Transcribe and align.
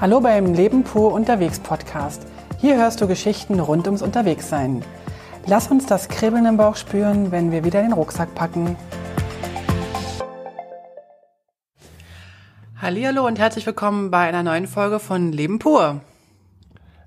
Hallo 0.00 0.18
beim 0.18 0.54
Leben 0.54 0.82
pur 0.82 1.12
unterwegs 1.12 1.58
Podcast. 1.58 2.26
Hier 2.58 2.78
hörst 2.78 3.02
du 3.02 3.06
Geschichten 3.06 3.60
rund 3.60 3.84
ums 3.84 4.00
Unterwegssein. 4.00 4.82
Lass 5.44 5.70
uns 5.70 5.84
das 5.84 6.08
Kribbeln 6.08 6.46
im 6.46 6.56
Bauch 6.56 6.76
spüren, 6.76 7.30
wenn 7.32 7.52
wir 7.52 7.64
wieder 7.64 7.82
den 7.82 7.92
Rucksack 7.92 8.34
packen. 8.34 8.78
Hallo 12.80 13.26
und 13.26 13.38
herzlich 13.38 13.66
willkommen 13.66 14.10
bei 14.10 14.26
einer 14.26 14.42
neuen 14.42 14.68
Folge 14.68 15.00
von 15.00 15.32
Leben 15.32 15.58
pur. 15.58 16.00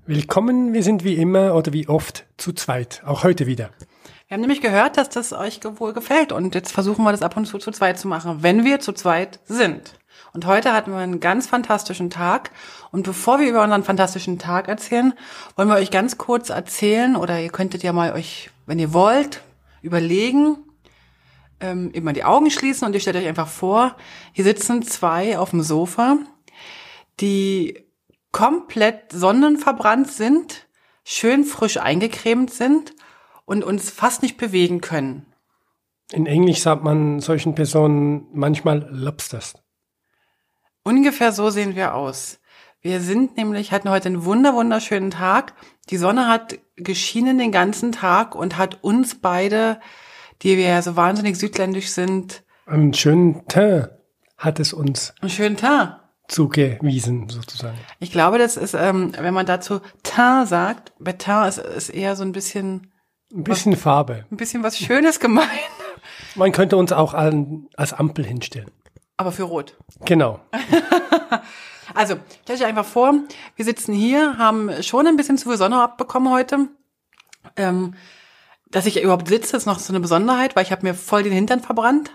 Willkommen, 0.06 0.72
wir 0.72 0.84
sind 0.84 1.02
wie 1.02 1.16
immer 1.16 1.56
oder 1.56 1.72
wie 1.72 1.88
oft 1.88 2.26
zu 2.36 2.52
zweit, 2.52 3.02
auch 3.04 3.24
heute 3.24 3.48
wieder. 3.48 3.70
Wir 4.28 4.36
haben 4.36 4.42
nämlich 4.42 4.60
gehört, 4.60 4.98
dass 4.98 5.08
das 5.08 5.32
euch 5.32 5.58
wohl 5.80 5.94
gefällt 5.94 6.30
und 6.30 6.54
jetzt 6.54 6.70
versuchen 6.70 7.04
wir 7.04 7.10
das 7.10 7.22
ab 7.22 7.36
und 7.36 7.46
zu 7.46 7.58
zu 7.58 7.72
zweit 7.72 7.98
zu 7.98 8.06
machen, 8.06 8.44
wenn 8.44 8.64
wir 8.64 8.78
zu 8.78 8.92
zweit 8.92 9.40
sind. 9.46 9.94
Und 10.34 10.46
heute 10.46 10.72
hatten 10.72 10.90
wir 10.90 10.98
einen 10.98 11.20
ganz 11.20 11.46
fantastischen 11.46 12.10
Tag. 12.10 12.50
Und 12.90 13.04
bevor 13.04 13.38
wir 13.38 13.48
über 13.48 13.62
unseren 13.62 13.84
fantastischen 13.84 14.40
Tag 14.40 14.66
erzählen, 14.66 15.14
wollen 15.54 15.68
wir 15.68 15.76
euch 15.76 15.92
ganz 15.92 16.18
kurz 16.18 16.50
erzählen 16.50 17.14
oder 17.14 17.40
ihr 17.40 17.50
könntet 17.50 17.84
ja 17.84 17.92
mal 17.92 18.12
euch, 18.12 18.50
wenn 18.66 18.80
ihr 18.80 18.92
wollt, 18.92 19.42
überlegen, 19.80 20.56
ähm, 21.60 21.92
immer 21.92 22.12
die 22.12 22.24
Augen 22.24 22.50
schließen 22.50 22.84
und 22.84 22.94
ihr 22.94 23.00
stellt 23.00 23.14
euch 23.14 23.28
einfach 23.28 23.46
vor, 23.46 23.96
hier 24.32 24.42
sitzen 24.42 24.82
zwei 24.82 25.38
auf 25.38 25.50
dem 25.50 25.62
Sofa, 25.62 26.18
die 27.20 27.86
komplett 28.32 29.12
sonnenverbrannt 29.12 30.10
sind, 30.10 30.66
schön 31.04 31.44
frisch 31.44 31.76
eingecremt 31.76 32.50
sind 32.50 32.92
und 33.44 33.62
uns 33.62 33.88
fast 33.88 34.22
nicht 34.22 34.36
bewegen 34.36 34.80
können. 34.80 35.26
In 36.10 36.26
Englisch 36.26 36.60
sagt 36.60 36.82
man 36.82 37.20
solchen 37.20 37.54
Personen 37.54 38.26
manchmal 38.32 38.88
Lobsters. 38.90 39.63
Ungefähr 40.84 41.32
so 41.32 41.50
sehen 41.50 41.74
wir 41.74 41.94
aus. 41.94 42.38
Wir 42.80 43.00
sind 43.00 43.36
nämlich, 43.36 43.72
hatten 43.72 43.88
heute 43.88 44.08
einen 44.08 44.24
wunder, 44.24 44.54
wunderschönen 44.54 45.10
Tag. 45.10 45.54
Die 45.88 45.96
Sonne 45.96 46.28
hat 46.28 46.58
geschienen 46.76 47.38
den 47.38 47.50
ganzen 47.50 47.92
Tag 47.92 48.34
und 48.34 48.58
hat 48.58 48.84
uns 48.84 49.14
beide, 49.14 49.80
die 50.42 50.58
wir 50.58 50.68
ja 50.68 50.82
so 50.82 50.94
wahnsinnig 50.94 51.38
südländisch 51.38 51.88
sind, 51.88 52.44
einen 52.66 52.94
schönen 52.94 53.46
Teint 53.46 53.90
hat 54.38 54.58
es 54.58 54.72
uns. 54.72 55.14
Einen 55.20 55.30
schönen 55.30 55.56
Teint. 55.56 55.96
Zugewiesen, 56.28 57.28
sozusagen. 57.28 57.76
Ich 58.00 58.10
glaube, 58.10 58.38
das 58.38 58.56
ist, 58.56 58.72
ähm, 58.72 59.12
wenn 59.18 59.34
man 59.34 59.44
dazu 59.44 59.80
Teint 60.02 60.48
sagt, 60.48 60.92
bei 60.98 61.12
Teint 61.12 61.48
ist, 61.48 61.58
ist 61.58 61.88
eher 61.90 62.16
so 62.16 62.22
ein 62.22 62.32
bisschen. 62.32 62.92
Ein 63.34 63.44
bisschen 63.44 63.72
was, 63.72 63.80
Farbe. 63.80 64.24
Ein 64.30 64.36
bisschen 64.36 64.62
was 64.62 64.78
Schönes 64.78 65.20
gemeint. 65.20 65.48
Man 66.34 66.52
könnte 66.52 66.76
uns 66.76 66.92
auch 66.92 67.12
an, 67.12 67.68
als 67.76 67.92
Ampel 67.92 68.24
hinstellen. 68.24 68.70
Aber 69.24 69.32
für 69.32 69.44
Rot. 69.44 69.74
Genau. 70.04 70.38
also, 71.94 72.16
stell 72.42 72.58
dir 72.58 72.66
einfach 72.66 72.84
vor, 72.84 73.14
wir 73.56 73.64
sitzen 73.64 73.94
hier, 73.94 74.36
haben 74.36 74.82
schon 74.82 75.06
ein 75.06 75.16
bisschen 75.16 75.38
zu 75.38 75.48
viel 75.48 75.56
Sonne 75.56 75.82
abbekommen 75.82 76.30
heute. 76.30 76.68
Ähm, 77.56 77.94
dass 78.70 78.84
ich 78.84 79.02
überhaupt 79.02 79.28
sitze, 79.28 79.56
ist 79.56 79.64
noch 79.64 79.78
so 79.78 79.94
eine 79.94 80.00
Besonderheit, 80.00 80.54
weil 80.54 80.64
ich 80.64 80.72
habe 80.72 80.86
mir 80.86 80.92
voll 80.92 81.22
den 81.22 81.32
Hintern 81.32 81.60
verbrannt. 81.60 82.10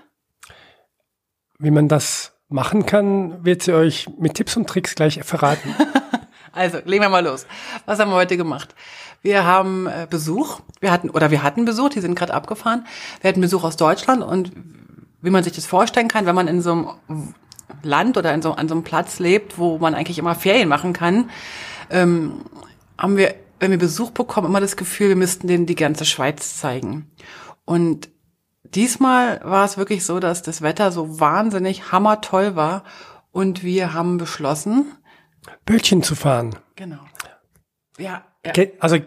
Wie 1.58 1.72
man 1.72 1.88
das 1.88 2.34
machen 2.48 2.86
kann, 2.86 3.44
wird 3.44 3.64
sie 3.64 3.74
euch 3.74 4.08
mit 4.20 4.36
Tipps 4.36 4.56
und 4.56 4.70
Tricks 4.70 4.94
gleich 4.94 5.20
verraten. 5.24 5.74
also, 6.52 6.78
legen 6.86 7.02
wir 7.02 7.10
mal 7.10 7.26
los. 7.26 7.48
Was 7.88 7.98
haben 7.98 8.12
wir 8.12 8.18
heute 8.18 8.38
gemacht? 8.38 8.76
Wir 9.24 9.46
haben 9.46 9.88
äh, 9.88 10.06
Besuch. 10.08 10.60
Wir 10.80 10.92
hatten, 10.92 11.10
oder 11.10 11.32
wir 11.32 11.42
hatten 11.42 11.66
Besuch, 11.66 11.90
die 11.90 12.02
sind 12.02 12.14
gerade 12.14 12.36
abgefahren. 12.36 12.86
Wir 13.22 13.30
hatten 13.30 13.42
Besuch 13.42 13.64
aus 13.64 13.78
Deutschland 13.78 14.22
und 14.22 14.52
wie 15.22 15.30
man 15.30 15.44
sich 15.44 15.54
das 15.54 15.66
vorstellen 15.66 16.08
kann, 16.08 16.26
wenn 16.26 16.36
man 16.36 16.48
in 16.48 16.62
so 16.62 16.72
einem 17.08 17.34
Land 17.84 18.18
oder 18.18 18.34
in 18.34 18.42
so, 18.42 18.54
an 18.54 18.68
so 18.68 18.76
einem 18.76 18.84
Platz 18.84 19.20
lebt, 19.20 19.58
wo 19.58 19.78
man 19.78 19.96
eigentlich 19.96 20.20
immer 20.20 20.36
Ferien 20.36 20.70
machen 20.70 20.94
kann, 20.94 21.30
ähm, 21.90 22.46
haben 22.98 23.18
wir, 23.18 23.36
wenn 23.60 23.72
wir 23.72 23.78
Besuch 23.78 24.12
bekommen, 24.12 24.48
immer 24.48 24.62
das 24.62 24.78
Gefühl, 24.78 25.10
wir 25.10 25.16
müssten 25.16 25.48
denen 25.48 25.66
die 25.66 25.76
ganze 25.76 26.06
Schweiz 26.06 26.58
zeigen. 26.58 27.12
Und 27.66 28.10
diesmal 28.64 29.42
war 29.44 29.66
es 29.66 29.78
wirklich 29.78 30.06
so, 30.06 30.20
dass 30.20 30.42
das 30.42 30.62
Wetter 30.62 30.92
so 30.92 31.20
wahnsinnig 31.20 31.92
hammertoll 31.92 32.56
war 32.56 32.84
und 33.32 33.64
wir 33.64 33.94
haben 33.94 34.18
beschlossen, 34.18 34.86
Bötchen 35.66 36.04
zu 36.04 36.16
fahren. 36.16 36.56
Genau. 36.76 37.00
Ja. 37.98 38.24
ja. 38.46 38.54
Also 38.80 38.98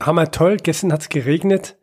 hammertoll, 0.00 0.56
gestern 0.58 0.92
hat 0.92 1.02
es 1.02 1.08
geregnet. 1.08 1.77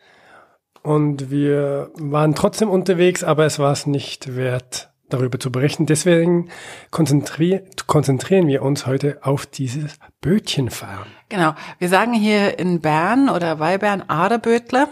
Und 0.85 1.31
wir 1.31 1.89
waren 1.95 2.35
trotzdem 2.35 2.69
unterwegs, 2.69 3.23
aber 3.23 3.47
es 3.47 3.57
war 3.57 3.71
es 3.71 3.87
nicht 3.87 4.35
wert, 4.35 4.91
darüber 5.09 5.39
zu 5.39 5.51
berichten. 5.51 5.87
Deswegen 5.87 6.49
konzentri 6.91 7.61
konzentrieren 7.87 8.47
wir 8.47 8.61
uns 8.61 8.85
heute 8.85 9.17
auf 9.23 9.47
dieses 9.47 9.97
Bötchenfahren. 10.21 11.07
Genau. 11.29 11.55
Wir 11.79 11.89
sagen 11.89 12.13
hier 12.13 12.59
in 12.59 12.81
Bern 12.81 13.29
oder 13.29 13.55
bei 13.55 13.79
Bern 13.79 14.03
Aderbötle. 14.07 14.87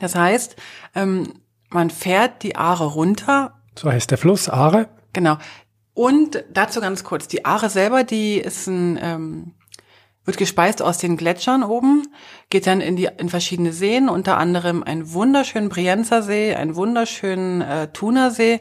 Das 0.00 0.16
heißt, 0.16 0.56
ähm, 0.96 1.42
man 1.70 1.90
fährt 1.90 2.42
die 2.42 2.56
Aare 2.56 2.86
runter. 2.86 3.54
So 3.78 3.92
heißt 3.92 4.10
der 4.10 4.18
Fluss, 4.18 4.48
Aare. 4.48 4.88
Genau. 5.12 5.38
Und 5.94 6.44
dazu 6.52 6.80
ganz 6.80 7.04
kurz, 7.04 7.28
die 7.28 7.44
Aare 7.44 7.70
selber, 7.70 8.02
die 8.02 8.38
ist 8.38 8.66
ein 8.66 8.98
ähm, 9.00 9.54
wird 10.28 10.36
gespeist 10.36 10.82
aus 10.82 10.98
den 10.98 11.16
Gletschern 11.16 11.62
oben, 11.62 12.06
geht 12.50 12.66
dann 12.66 12.82
in 12.82 12.96
die 12.96 13.08
in 13.16 13.30
verschiedene 13.30 13.72
Seen, 13.72 14.10
unter 14.10 14.36
anderem 14.36 14.82
einen 14.82 15.14
wunderschönen 15.14 15.70
Brienzer 15.70 16.22
See, 16.22 16.54
einen 16.54 16.76
wunderschönen 16.76 17.62
äh, 17.62 17.88
Thunersee. 17.94 18.60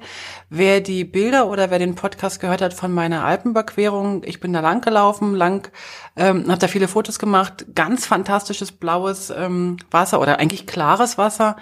Wer 0.50 0.80
die 0.80 1.04
Bilder 1.04 1.50
oder 1.50 1.70
wer 1.70 1.78
den 1.78 1.96
Podcast 1.96 2.40
gehört 2.40 2.62
hat 2.62 2.74
von 2.74 2.94
meiner 2.94 3.26
Alpenüberquerung, 3.26 4.24
ich 4.24 4.40
bin 4.40 4.54
da 4.54 4.62
lang 4.62 4.80
gelaufen, 4.80 5.36
lang, 5.36 5.70
ähm, 6.16 6.48
habe 6.48 6.60
da 6.60 6.70
viele 6.70 6.88
Fotos 6.88 7.20
gemacht, 7.20 7.66
ganz 7.76 8.06
fantastisches 8.06 8.72
blaues 8.72 9.30
ähm, 9.30 9.76
Wasser 9.92 10.22
oder 10.22 10.40
eigentlich 10.40 10.68
klares 10.68 11.18
Wasser 11.18 11.58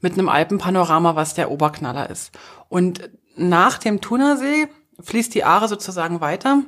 mit 0.00 0.14
einem 0.14 0.30
Alpenpanorama, 0.30 1.16
was 1.16 1.34
der 1.34 1.50
Oberknaller 1.50 2.08
ist. 2.08 2.32
Und 2.70 3.10
nach 3.36 3.76
dem 3.76 4.00
Thunersee 4.00 4.68
fließt 5.02 5.34
die 5.34 5.44
Aare 5.44 5.68
sozusagen 5.68 6.22
weiter 6.22 6.62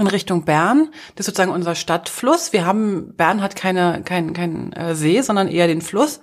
in 0.00 0.06
Richtung 0.06 0.44
Bern. 0.44 0.88
Das 1.14 1.26
ist 1.26 1.34
sozusagen 1.34 1.52
unser 1.52 1.74
Stadtfluss. 1.74 2.52
Wir 2.52 2.66
haben, 2.66 3.14
Bern 3.16 3.42
hat 3.42 3.56
keine, 3.56 4.02
kein, 4.04 4.32
kein 4.32 4.72
äh, 4.72 4.94
See, 4.94 5.20
sondern 5.20 5.48
eher 5.48 5.66
den 5.66 5.80
Fluss. 5.80 6.20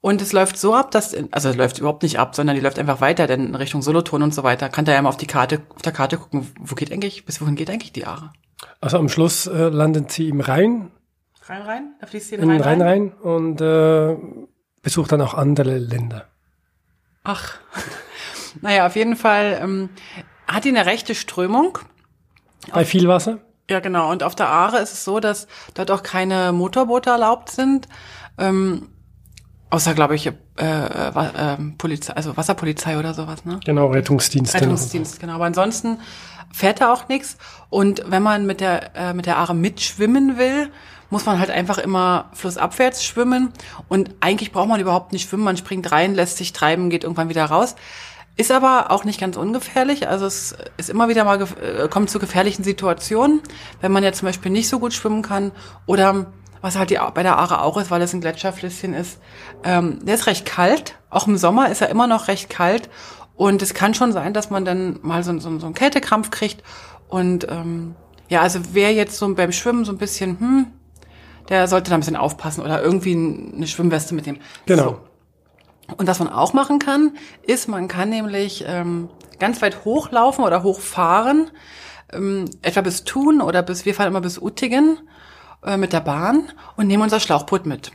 Und 0.00 0.22
es 0.22 0.32
läuft 0.32 0.58
so 0.58 0.74
ab, 0.74 0.92
dass, 0.92 1.16
also 1.32 1.48
es 1.48 1.56
läuft 1.56 1.78
überhaupt 1.78 2.04
nicht 2.04 2.20
ab, 2.20 2.36
sondern 2.36 2.54
die 2.54 2.62
läuft 2.62 2.78
einfach 2.78 3.00
weiter, 3.00 3.26
denn 3.26 3.48
in 3.48 3.54
Richtung 3.56 3.82
Solothurn 3.82 4.22
und 4.22 4.32
so 4.32 4.44
weiter. 4.44 4.68
Kann 4.68 4.84
da 4.84 4.92
ja 4.92 5.02
mal 5.02 5.08
auf 5.08 5.16
die 5.16 5.26
Karte, 5.26 5.62
auf 5.74 5.82
der 5.82 5.92
Karte 5.92 6.18
gucken, 6.18 6.46
wo 6.60 6.74
geht 6.76 6.92
eigentlich, 6.92 7.24
bis 7.24 7.40
wohin 7.40 7.56
geht 7.56 7.68
eigentlich 7.68 7.92
die 7.92 8.06
Aare? 8.06 8.32
Also 8.80 8.98
am 8.98 9.08
Schluss 9.08 9.46
äh, 9.46 9.68
landet 9.68 10.12
sie 10.12 10.28
im 10.28 10.40
Rhein. 10.40 10.92
Rhein, 11.46 11.62
Rhein? 11.62 11.94
Da 12.00 12.06
fließt 12.06 12.28
sie 12.28 12.34
in 12.36 12.42
den 12.42 12.60
Rhein, 12.60 12.80
Rhein, 12.80 12.82
Rhein 12.82 13.12
und 13.12 13.60
äh, 13.60 14.16
besucht 14.82 15.10
dann 15.10 15.20
auch 15.20 15.34
andere 15.34 15.78
Länder. 15.78 16.28
Ach. 17.24 17.58
naja, 18.60 18.86
auf 18.86 18.94
jeden 18.94 19.16
Fall 19.16 19.58
ähm, 19.60 19.90
hat 20.46 20.64
die 20.64 20.68
eine 20.68 20.86
rechte 20.86 21.14
Strömung. 21.14 21.78
Bei 22.72 22.84
viel 22.84 23.08
Wasser? 23.08 23.38
Ja, 23.70 23.80
genau. 23.80 24.10
Und 24.10 24.22
auf 24.22 24.34
der 24.34 24.48
Aare 24.48 24.78
ist 24.78 24.92
es 24.92 25.04
so, 25.04 25.20
dass 25.20 25.46
dort 25.74 25.90
auch 25.90 26.02
keine 26.02 26.52
Motorboote 26.52 27.10
erlaubt 27.10 27.50
sind. 27.50 27.86
Ähm, 28.38 28.88
außer, 29.70 29.94
glaube 29.94 30.14
ich, 30.14 30.26
äh, 30.26 30.32
äh, 30.56 31.56
Polizei, 31.76 32.14
also 32.14 32.36
Wasserpolizei 32.36 32.98
oder 32.98 33.12
sowas, 33.12 33.44
ne? 33.44 33.60
Genau, 33.64 33.88
Rettungsdienst. 33.88 34.54
Rettungsdienst, 34.54 35.20
genau. 35.20 35.34
Aber 35.34 35.44
ansonsten 35.44 35.98
fährt 36.52 36.80
da 36.80 36.92
auch 36.92 37.08
nichts. 37.08 37.36
Und 37.68 38.02
wenn 38.06 38.22
man 38.22 38.46
mit 38.46 38.60
der, 38.60 38.96
äh, 38.96 39.12
mit 39.12 39.26
der 39.26 39.36
Aare 39.36 39.54
mitschwimmen 39.54 40.38
will, 40.38 40.70
muss 41.10 41.26
man 41.26 41.38
halt 41.38 41.50
einfach 41.50 41.78
immer 41.78 42.30
flussabwärts 42.34 43.04
schwimmen. 43.04 43.52
Und 43.88 44.14
eigentlich 44.20 44.52
braucht 44.52 44.68
man 44.68 44.80
überhaupt 44.80 45.12
nicht 45.12 45.28
schwimmen. 45.28 45.44
Man 45.44 45.56
springt 45.56 45.90
rein, 45.90 46.14
lässt 46.14 46.36
sich 46.36 46.52
treiben, 46.52 46.90
geht 46.90 47.04
irgendwann 47.04 47.28
wieder 47.28 47.44
raus. 47.46 47.76
Ist 48.38 48.52
aber 48.52 48.92
auch 48.92 49.02
nicht 49.02 49.18
ganz 49.18 49.36
ungefährlich. 49.36 50.08
Also 50.08 50.24
es 50.24 50.54
ist 50.76 50.90
immer 50.90 51.08
wieder 51.08 51.24
mal 51.24 51.42
äh, 51.42 51.88
kommt 51.88 52.08
zu 52.08 52.20
gefährlichen 52.20 52.62
Situationen, 52.62 53.42
wenn 53.80 53.90
man 53.90 54.04
jetzt 54.04 54.18
zum 54.18 54.26
Beispiel 54.26 54.52
nicht 54.52 54.68
so 54.68 54.78
gut 54.78 54.94
schwimmen 54.94 55.22
kann 55.22 55.50
oder 55.86 56.26
was 56.60 56.78
halt 56.78 56.90
die, 56.90 57.00
bei 57.14 57.24
der 57.24 57.36
Aare 57.36 57.62
auch 57.62 57.76
ist, 57.76 57.90
weil 57.90 58.00
es 58.00 58.12
ein 58.12 58.20
Gletscherflüsschen 58.20 58.94
ist. 58.94 59.18
Ähm, 59.64 59.98
der 60.06 60.14
ist 60.14 60.28
recht 60.28 60.46
kalt. 60.46 60.94
Auch 61.10 61.26
im 61.26 61.36
Sommer 61.36 61.68
ist 61.68 61.80
er 61.80 61.88
immer 61.88 62.06
noch 62.06 62.28
recht 62.28 62.48
kalt. 62.48 62.88
Und 63.34 63.60
es 63.60 63.74
kann 63.74 63.94
schon 63.94 64.12
sein, 64.12 64.32
dass 64.34 64.50
man 64.50 64.64
dann 64.64 65.00
mal 65.02 65.24
so, 65.24 65.36
so, 65.40 65.58
so 65.58 65.66
einen 65.66 65.74
Kältekrampf 65.74 66.30
kriegt. 66.30 66.62
Und 67.08 67.44
ähm, 67.50 67.96
ja, 68.28 68.40
also 68.42 68.60
wer 68.70 68.92
jetzt 68.92 69.18
so 69.18 69.34
beim 69.34 69.50
Schwimmen 69.50 69.84
so 69.84 69.90
ein 69.90 69.98
bisschen, 69.98 70.38
hm, 70.38 70.66
der 71.48 71.66
sollte 71.66 71.90
da 71.90 71.96
ein 71.96 72.00
bisschen 72.00 72.14
aufpassen 72.14 72.62
oder 72.62 72.82
irgendwie 72.82 73.14
eine 73.14 73.66
Schwimmweste 73.66 74.14
mitnehmen. 74.14 74.38
Genau. 74.66 74.84
So. 74.84 75.07
Und 75.96 76.06
was 76.06 76.18
man 76.18 76.28
auch 76.28 76.52
machen 76.52 76.78
kann, 76.78 77.16
ist, 77.42 77.68
man 77.68 77.88
kann 77.88 78.10
nämlich 78.10 78.64
ähm, 78.66 79.08
ganz 79.38 79.62
weit 79.62 79.84
hochlaufen 79.84 80.44
oder 80.44 80.62
hochfahren, 80.62 81.50
ähm, 82.12 82.44
etwa 82.62 82.82
bis 82.82 83.04
Thun 83.04 83.40
oder 83.40 83.62
bis, 83.62 83.84
wir 83.84 83.94
fahren 83.94 84.08
immer 84.08 84.20
bis 84.20 84.38
Uttingen 84.38 84.98
äh, 85.64 85.76
mit 85.76 85.92
der 85.92 86.00
Bahn 86.00 86.50
und 86.76 86.86
nehmen 86.86 87.02
unser 87.02 87.20
Schlauchboot 87.20 87.66
mit. 87.66 87.92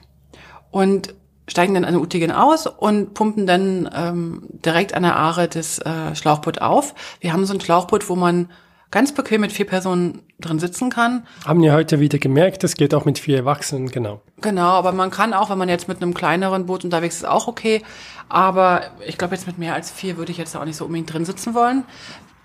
Und 0.71 1.13
steigen 1.47 1.73
dann 1.73 1.85
an 1.85 1.95
Uttingen 1.97 2.31
aus 2.31 2.67
und 2.67 3.13
pumpen 3.13 3.45
dann 3.45 3.89
ähm, 3.93 4.47
direkt 4.65 4.93
an 4.93 5.03
der 5.03 5.17
Aare 5.17 5.47
das 5.47 5.79
äh, 5.79 6.15
Schlauchboot 6.15 6.61
auf. 6.61 6.95
Wir 7.19 7.33
haben 7.33 7.45
so 7.45 7.53
ein 7.53 7.61
Schlauchboot, 7.61 8.09
wo 8.09 8.15
man 8.15 8.49
ganz 8.93 9.11
bequem 9.11 9.41
mit 9.41 9.51
vier 9.51 9.65
Personen 9.65 10.21
drin 10.39 10.59
sitzen 10.59 10.91
kann. 10.91 11.25
Haben 11.47 11.63
wir 11.63 11.73
heute 11.73 11.99
wieder 11.99 12.19
gemerkt, 12.19 12.63
es 12.63 12.75
geht 12.75 12.93
auch 12.93 13.05
mit 13.05 13.17
vier 13.17 13.37
Erwachsenen, 13.37 13.89
genau. 13.89 14.21
Genau, 14.39 14.69
aber 14.69 14.91
man 14.91 15.09
kann 15.09 15.33
auch, 15.33 15.49
wenn 15.49 15.57
man 15.57 15.67
jetzt 15.67 15.87
mit 15.87 15.99
einem 15.99 16.13
kleineren 16.13 16.67
Boot 16.67 16.83
unterwegs 16.83 17.15
ist, 17.15 17.25
auch 17.25 17.47
okay. 17.47 17.81
Aber 18.29 18.83
ich 19.07 19.17
glaube, 19.17 19.33
jetzt 19.33 19.47
mit 19.47 19.57
mehr 19.57 19.73
als 19.73 19.89
vier 19.89 20.17
würde 20.17 20.31
ich 20.31 20.37
jetzt 20.37 20.55
auch 20.55 20.63
nicht 20.63 20.75
so 20.75 20.85
unbedingt 20.85 21.11
drin 21.11 21.25
sitzen 21.25 21.55
wollen. 21.55 21.85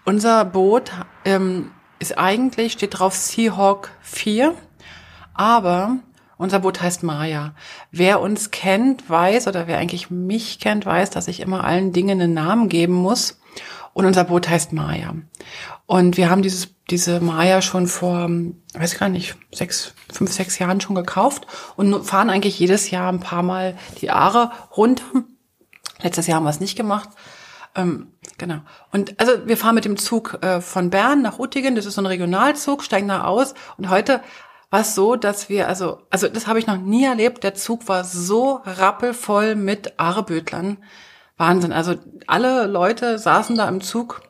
Unser 0.06 0.46
Boot 0.46 0.90
ähm, 1.26 1.70
ist 1.98 2.16
eigentlich, 2.16 2.72
steht 2.72 2.98
drauf 2.98 3.14
Seahawk 3.14 3.90
4, 4.00 4.54
aber 5.34 5.98
unser 6.38 6.60
Boot 6.60 6.80
heißt 6.80 7.02
Maya. 7.02 7.52
Wer 7.90 8.22
uns 8.22 8.50
kennt, 8.50 9.10
weiß, 9.10 9.48
oder 9.48 9.66
wer 9.66 9.76
eigentlich 9.76 10.10
mich 10.10 10.60
kennt, 10.60 10.86
weiß, 10.86 11.10
dass 11.10 11.28
ich 11.28 11.40
immer 11.40 11.64
allen 11.64 11.92
Dingen 11.92 12.22
einen 12.22 12.32
Namen 12.32 12.70
geben 12.70 12.94
muss. 12.94 13.38
Und 13.92 14.06
unser 14.06 14.24
Boot 14.24 14.48
heißt 14.48 14.72
Maya. 14.72 15.14
Und 15.86 16.16
wir 16.16 16.30
haben 16.30 16.42
dieses, 16.42 16.74
diese 16.90 17.20
Maya 17.20 17.62
schon 17.62 17.86
vor, 17.86 18.28
weiß 18.74 18.92
ich 18.92 18.98
gar 18.98 19.08
nicht, 19.08 19.36
sechs, 19.52 19.94
fünf, 20.12 20.32
sechs 20.32 20.58
Jahren 20.58 20.80
schon 20.80 20.94
gekauft 20.94 21.46
und 21.76 22.04
fahren 22.04 22.30
eigentlich 22.30 22.58
jedes 22.58 22.90
Jahr 22.90 23.10
ein 23.12 23.20
paar 23.20 23.42
Mal 23.42 23.76
die 24.00 24.10
Aare 24.10 24.52
runter. 24.76 25.04
Letztes 26.00 26.26
Jahr 26.26 26.36
haben 26.36 26.44
wir 26.44 26.50
es 26.50 26.60
nicht 26.60 26.76
gemacht. 26.76 27.08
Ähm, 27.74 28.08
genau. 28.38 28.60
Und 28.92 29.18
also 29.18 29.46
wir 29.46 29.56
fahren 29.56 29.74
mit 29.74 29.84
dem 29.84 29.96
Zug 29.96 30.38
äh, 30.42 30.60
von 30.60 30.90
Bern 30.90 31.22
nach 31.22 31.38
Uttingen. 31.38 31.74
Das 31.74 31.86
ist 31.86 31.94
so 31.94 32.02
ein 32.02 32.06
Regionalzug, 32.06 32.82
steigen 32.82 33.08
da 33.08 33.24
aus. 33.24 33.54
Und 33.76 33.90
heute 33.90 34.20
war 34.70 34.80
es 34.80 34.94
so, 34.94 35.16
dass 35.16 35.48
wir, 35.48 35.68
also, 35.68 36.02
also 36.10 36.28
das 36.28 36.46
habe 36.46 36.58
ich 36.58 36.66
noch 36.66 36.76
nie 36.76 37.04
erlebt. 37.04 37.42
Der 37.44 37.54
Zug 37.54 37.88
war 37.88 38.04
so 38.04 38.60
rappelvoll 38.64 39.54
mit 39.54 39.98
Aarebötlern. 39.98 40.78
Wahnsinn. 41.38 41.72
Also 41.72 41.94
alle 42.26 42.66
Leute 42.66 43.18
saßen 43.18 43.56
da 43.56 43.68
im 43.68 43.80
Zug 43.80 44.22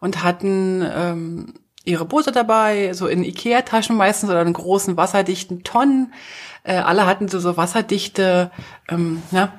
und 0.00 0.22
hatten 0.24 0.84
ähm, 0.94 1.54
ihre 1.84 2.04
Boote 2.04 2.32
dabei, 2.32 2.92
so 2.92 3.06
in 3.06 3.24
Ikea-Taschen 3.24 3.96
meistens 3.96 4.30
oder 4.30 4.42
in 4.42 4.52
großen 4.52 4.96
wasserdichten 4.96 5.64
Tonnen. 5.64 6.12
Äh, 6.62 6.76
alle 6.76 7.06
hatten 7.06 7.28
so, 7.28 7.40
so 7.40 7.56
wasserdichte, 7.56 8.50
ähm, 8.88 9.22
ja, 9.32 9.52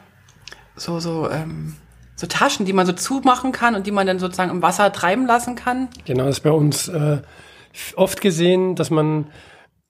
so, 0.76 1.00
so, 1.00 1.30
ähm, 1.30 1.76
so 2.16 2.28
Taschen, 2.28 2.66
die 2.66 2.74
man 2.74 2.86
so 2.86 2.94
zumachen 2.94 3.52
kann 3.52 3.76
und 3.76 3.86
die 3.86 3.92
man 3.92 4.08
dann 4.08 4.20
sozusagen 4.20 4.52
im 4.52 4.62
Wasser 4.62 4.92
treiben 4.94 5.26
lassen 5.26 5.56
kann. 5.56 5.90
Genau, 6.06 6.26
das 6.26 6.38
ist 6.38 6.44
bei 6.44 6.52
uns 6.52 6.88
äh, 6.88 7.22
oft 7.96 8.22
gesehen, 8.22 8.76
dass 8.76 8.90
man 8.90 9.28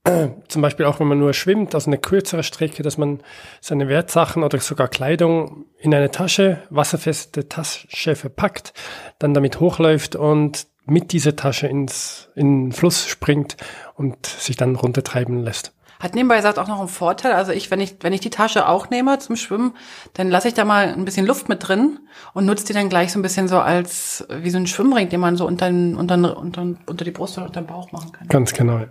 zum 0.47 0.61
Beispiel 0.61 0.85
auch 0.85 0.99
wenn 0.99 1.07
man 1.07 1.19
nur 1.19 1.33
schwimmt, 1.33 1.73
also 1.75 1.89
eine 1.89 1.97
kürzere 1.97 2.43
Strecke, 2.43 2.83
dass 2.83 2.97
man 2.97 3.21
seine 3.61 3.87
Wertsachen 3.87 4.43
oder 4.43 4.59
sogar 4.59 4.87
Kleidung 4.87 5.65
in 5.77 5.93
eine 5.93 6.11
Tasche, 6.11 6.63
wasserfeste 6.69 7.47
Tasche 7.47 8.15
verpackt, 8.15 8.73
dann 9.19 9.33
damit 9.33 9.59
hochläuft 9.59 10.15
und 10.15 10.67
mit 10.85 11.13
dieser 11.13 11.35
Tasche 11.37 11.67
ins 11.67 12.29
in 12.35 12.65
den 12.65 12.71
Fluss 12.73 13.07
springt 13.07 13.55
und 13.95 14.25
sich 14.25 14.57
dann 14.57 14.75
runtertreiben 14.75 15.41
lässt. 15.41 15.73
Hat 16.01 16.15
nebenbei 16.15 16.35
gesagt 16.35 16.59
auch 16.59 16.67
noch 16.67 16.79
einen 16.79 16.89
Vorteil. 16.89 17.31
Also 17.31 17.53
ich, 17.53 17.71
wenn 17.71 17.79
ich, 17.79 17.95
wenn 18.01 18.11
ich 18.11 18.19
die 18.19 18.29
Tasche 18.29 18.67
auch 18.67 18.89
nehme 18.89 19.19
zum 19.19 19.37
Schwimmen, 19.37 19.73
dann 20.15 20.29
lasse 20.29 20.49
ich 20.49 20.53
da 20.53 20.65
mal 20.65 20.87
ein 20.87 21.05
bisschen 21.05 21.25
Luft 21.25 21.47
mit 21.47 21.65
drin 21.65 21.99
und 22.33 22.45
nutze 22.45 22.65
die 22.65 22.73
dann 22.73 22.89
gleich 22.89 23.13
so 23.13 23.19
ein 23.19 23.21
bisschen 23.21 23.47
so 23.47 23.59
als 23.59 24.27
wie 24.29 24.49
so 24.49 24.57
ein 24.57 24.67
Schwimmring, 24.67 25.07
den 25.07 25.21
man 25.21 25.37
so 25.37 25.47
unter, 25.47 25.67
unter, 25.67 26.37
unter, 26.37 26.75
unter 26.85 27.05
die 27.05 27.11
Brust 27.11 27.37
oder 27.37 27.47
unter 27.47 27.61
den 27.61 27.67
Bauch 27.67 27.93
machen 27.93 28.11
kann. 28.11 28.27
Ganz 28.27 28.51
genau. 28.51 28.79
Ja 28.79 28.87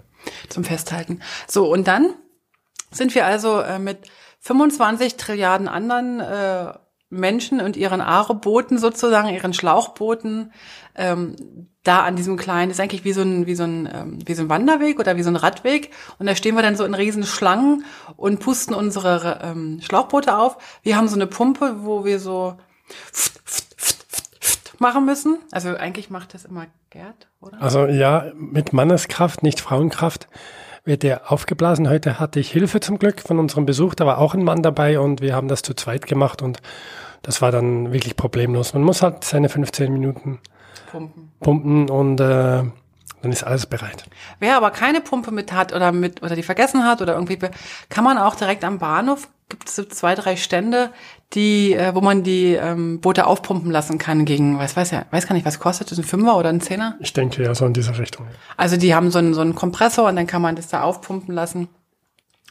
zum 0.48 0.64
Festhalten. 0.64 1.20
So, 1.46 1.70
und 1.70 1.88
dann 1.88 2.14
sind 2.90 3.14
wir 3.14 3.26
also 3.26 3.60
äh, 3.60 3.78
mit 3.78 4.10
25 4.40 5.16
Trilliarden 5.16 5.68
anderen 5.68 6.20
äh, 6.20 6.72
Menschen 7.12 7.60
und 7.60 7.76
ihren 7.76 8.00
Aare-Booten 8.00 8.78
sozusagen, 8.78 9.28
ihren 9.28 9.52
Schlauchbooten, 9.52 10.52
ähm, 10.96 11.68
da 11.84 12.04
an 12.04 12.16
diesem 12.16 12.36
kleinen, 12.36 12.70
ist 12.70 12.80
eigentlich 12.80 13.04
wie 13.04 13.12
so 13.12 13.22
ein, 13.22 13.46
wie 13.46 13.54
so 13.54 13.64
ein, 13.64 13.88
ähm, 13.92 14.18
wie 14.24 14.34
so 14.34 14.42
ein 14.42 14.48
Wanderweg 14.48 14.98
oder 14.98 15.16
wie 15.16 15.22
so 15.22 15.30
ein 15.30 15.36
Radweg. 15.36 15.90
Und 16.18 16.26
da 16.26 16.34
stehen 16.34 16.54
wir 16.54 16.62
dann 16.62 16.76
so 16.76 16.84
in 16.84 16.94
riesen 16.94 17.24
Schlangen 17.24 17.84
und 18.16 18.40
pusten 18.40 18.74
unsere 18.74 19.40
ähm, 19.42 19.80
Schlauchboote 19.82 20.36
auf. 20.36 20.56
Wir 20.82 20.96
haben 20.96 21.08
so 21.08 21.16
eine 21.16 21.26
Pumpe, 21.26 21.84
wo 21.84 22.04
wir 22.04 22.18
so 22.18 22.56
machen 24.82 25.06
müssen. 25.06 25.38
Also 25.50 25.70
eigentlich 25.70 26.10
macht 26.10 26.34
das 26.34 26.44
immer 26.44 26.66
Gerd, 26.90 27.28
oder? 27.40 27.62
Also 27.62 27.86
ja, 27.86 28.30
mit 28.34 28.74
Manneskraft, 28.74 29.42
nicht 29.42 29.60
Frauenkraft 29.60 30.28
wird 30.84 31.02
der 31.02 31.32
aufgeblasen. 31.32 31.88
Heute 31.88 32.18
hatte 32.18 32.40
ich 32.40 32.50
Hilfe 32.50 32.80
zum 32.80 32.98
Glück 32.98 33.20
von 33.20 33.38
unserem 33.38 33.64
Besuch. 33.64 33.94
Da 33.94 34.04
war 34.04 34.18
auch 34.18 34.34
ein 34.34 34.44
Mann 34.44 34.62
dabei 34.62 35.00
und 35.00 35.22
wir 35.22 35.34
haben 35.34 35.48
das 35.48 35.62
zu 35.62 35.72
zweit 35.74 36.06
gemacht 36.06 36.42
und 36.42 36.58
das 37.22 37.40
war 37.40 37.52
dann 37.52 37.92
wirklich 37.92 38.16
problemlos. 38.16 38.74
Man 38.74 38.82
muss 38.82 39.02
halt 39.02 39.24
seine 39.24 39.48
15 39.48 39.92
Minuten 39.92 40.40
pumpen, 40.90 41.32
pumpen 41.40 41.88
und 41.88 42.20
äh, 42.20 42.64
dann 43.22 43.32
ist 43.32 43.44
alles 43.44 43.66
bereit. 43.66 44.04
Wer 44.40 44.56
aber 44.56 44.72
keine 44.72 45.00
Pumpe 45.00 45.30
mit 45.30 45.52
hat 45.52 45.72
oder 45.72 45.92
mit 45.92 46.22
oder 46.22 46.34
die 46.34 46.42
vergessen 46.42 46.84
hat 46.84 47.00
oder 47.00 47.14
irgendwie 47.14 47.38
kann 47.88 48.04
man 48.04 48.18
auch 48.18 48.34
direkt 48.34 48.64
am 48.64 48.78
Bahnhof 48.78 49.28
gibt 49.52 49.68
es 49.68 49.76
so 49.76 49.84
zwei 49.84 50.14
drei 50.14 50.36
Stände, 50.36 50.90
die 51.34 51.74
äh, 51.74 51.94
wo 51.94 52.00
man 52.00 52.22
die 52.22 52.54
ähm, 52.54 53.00
Boote 53.00 53.26
aufpumpen 53.26 53.70
lassen 53.70 53.98
kann 53.98 54.24
gegen 54.24 54.58
was 54.58 54.76
weiß 54.76 54.90
ja 54.92 55.04
weiß 55.10 55.28
gar 55.28 55.34
nicht 55.34 55.44
was 55.44 55.60
kostet 55.60 55.90
das 55.90 55.98
ein 55.98 56.04
Fünfer 56.04 56.38
oder 56.38 56.48
ein 56.48 56.62
Zehner? 56.62 56.96
Ich 57.00 57.12
denke 57.12 57.42
ja 57.42 57.54
so 57.54 57.66
in 57.66 57.74
dieser 57.74 57.98
Richtung. 57.98 58.26
Also 58.56 58.78
die 58.78 58.94
haben 58.94 59.10
so 59.10 59.18
einen 59.18 59.34
so 59.34 59.42
einen 59.42 59.54
Kompressor 59.54 60.08
und 60.08 60.16
dann 60.16 60.26
kann 60.26 60.40
man 60.40 60.56
das 60.56 60.68
da 60.68 60.82
aufpumpen 60.82 61.34
lassen. 61.34 61.68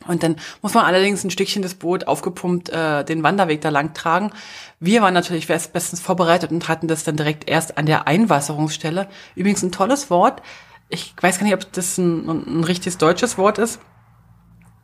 Und 0.08 0.24
dann 0.24 0.36
muss 0.62 0.74
man 0.74 0.86
allerdings 0.86 1.24
ein 1.24 1.32
Stückchen 1.32 1.64
des 1.64 1.76
Boot 1.76 2.08
aufgepumpt 2.08 2.70
äh, 2.70 3.04
den 3.04 3.24
Wanderweg 3.24 3.62
da 3.62 3.70
lang 3.70 3.94
tragen. 3.94 4.32
Wir 4.80 5.02
waren 5.02 5.14
natürlich 5.14 5.48
bestens 5.48 6.00
vorbereitet 6.00 6.52
und 6.52 6.68
hatten 6.68 6.88
das 6.88 7.04
dann 7.04 7.18
direkt 7.18 7.50
erst 7.50 7.78
an 7.78 7.86
der 7.88 8.08
Einwasserungsstelle. 8.08 9.08
Übrigens 9.36 9.64
ein 9.64 9.72
tolles 9.72 10.10
Wort. 10.10 10.42
Ich 10.90 11.14
weiß 11.20 11.40
gar 11.40 11.46
nicht, 11.46 11.54
ob 11.54 11.72
das 11.74 11.98
ein, 11.98 12.28
ein 12.28 12.64
richtiges 12.64 12.98
deutsches 12.98 13.38
Wort 13.38 13.58
ist. 13.58 13.80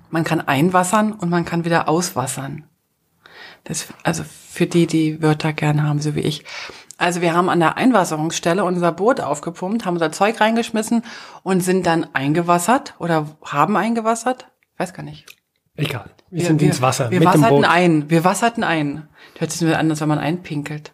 Man 0.09 0.23
kann 0.23 0.41
einwassern 0.41 1.13
und 1.13 1.29
man 1.29 1.45
kann 1.45 1.65
wieder 1.65 1.87
auswassern. 1.89 2.63
Das, 3.63 3.87
also 4.03 4.23
für 4.23 4.65
die, 4.65 4.87
die 4.87 5.21
Wörter 5.21 5.53
gern 5.53 5.83
haben, 5.83 5.99
so 5.99 6.15
wie 6.15 6.21
ich. 6.21 6.45
Also 6.97 7.21
wir 7.21 7.33
haben 7.33 7.49
an 7.49 7.59
der 7.59 7.77
Einwasserungsstelle 7.77 8.63
unser 8.63 8.91
Boot 8.91 9.19
aufgepumpt, 9.19 9.85
haben 9.85 9.95
unser 9.95 10.11
Zeug 10.11 10.39
reingeschmissen 10.39 11.03
und 11.43 11.61
sind 11.61 11.85
dann 11.85 12.07
eingewassert 12.13 12.95
oder 12.99 13.27
haben 13.43 13.75
eingewassert 13.75 14.47
weiß 14.77 14.93
gar 14.93 15.03
nicht. 15.03 15.25
Egal. 15.75 16.09
Wir, 16.29 16.39
wir 16.39 16.45
sind 16.47 16.61
wir, 16.61 16.67
ins 16.67 16.81
Wasser. 16.81 17.11
Wir 17.11 17.19
mit 17.19 17.27
wasserten 17.27 17.55
dem 17.55 17.61
Boot. 17.61 17.69
ein. 17.69 18.09
Wir 18.09 18.23
wasserten 18.23 18.63
ein. 18.63 19.07
Hört 19.37 19.51
sich 19.51 19.61
nur 19.61 19.77
an, 19.77 19.89
als 19.89 20.01
wenn 20.01 20.07
man 20.07 20.19
einpinkelt. 20.19 20.93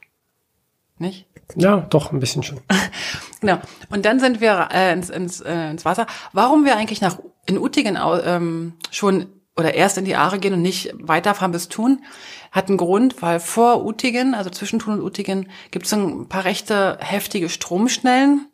Nicht? 0.98 1.28
Ja, 1.56 1.78
doch, 1.90 2.12
ein 2.12 2.20
bisschen 2.20 2.44
schon. 2.44 2.60
genau. 3.42 3.60
Und 3.90 4.06
dann 4.06 4.20
sind 4.20 4.42
wir 4.42 4.70
äh, 4.72 4.94
ins, 4.94 5.10
ins, 5.10 5.42
äh, 5.42 5.72
ins 5.72 5.86
Wasser. 5.86 6.08
Warum 6.32 6.66
wir 6.66 6.76
eigentlich 6.76 7.02
nach 7.02 7.18
in 7.46 7.58
Uttingen 7.58 7.98
ähm, 8.26 8.74
schon 8.92 9.28
oder 9.56 9.74
erst 9.76 9.98
in 9.98 10.06
die 10.06 10.16
Aare 10.16 10.40
gehen 10.40 10.54
und 10.54 10.62
nicht 10.62 10.94
weiterfahren 11.00 11.52
bis 11.52 11.70
Thun, 11.70 12.04
hat 12.52 12.70
einen 12.70 12.78
Grund, 12.78 13.22
weil 13.22 13.40
vor 13.40 13.86
Uttingen, 13.86 14.34
also 14.34 14.50
zwischen 14.50 14.80
Thun 14.80 14.96
und 14.96 15.02
Uttingen, 15.02 15.50
gibt 15.72 15.86
es 15.86 15.94
ein 15.94 16.28
paar 16.28 16.46
rechte 16.46 16.98
heftige 17.02 17.50
Stromschnellen. 17.50 18.48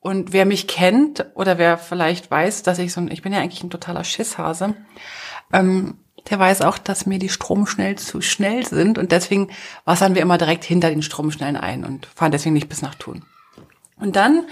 Und 0.00 0.32
wer 0.32 0.46
mich 0.46 0.66
kennt 0.66 1.26
oder 1.34 1.58
wer 1.58 1.78
vielleicht 1.78 2.28
weiß, 2.28 2.64
dass 2.64 2.80
ich 2.80 2.92
so 2.92 3.00
ein, 3.00 3.10
ich 3.10 3.22
bin 3.22 3.32
ja 3.32 3.38
eigentlich 3.38 3.62
ein 3.62 3.70
totaler 3.70 4.02
Schisshase, 4.02 4.74
ähm, 5.52 5.98
der 6.30 6.38
weiß 6.38 6.62
auch, 6.62 6.78
dass 6.78 7.06
mir 7.06 7.18
die 7.18 7.28
Stromschnellen 7.28 7.96
zu 7.96 8.20
schnell 8.20 8.64
sind 8.64 8.98
und 8.98 9.12
deswegen 9.12 9.50
wassern 9.84 10.14
wir 10.14 10.22
immer 10.22 10.38
direkt 10.38 10.64
hinter 10.64 10.90
den 10.90 11.02
Stromschnellen 11.02 11.56
ein 11.56 11.84
und 11.84 12.06
fahren 12.06 12.32
deswegen 12.32 12.54
nicht 12.54 12.68
bis 12.68 12.82
nach 12.82 12.94
Thun. 12.94 13.24
Und 13.96 14.16
dann 14.16 14.46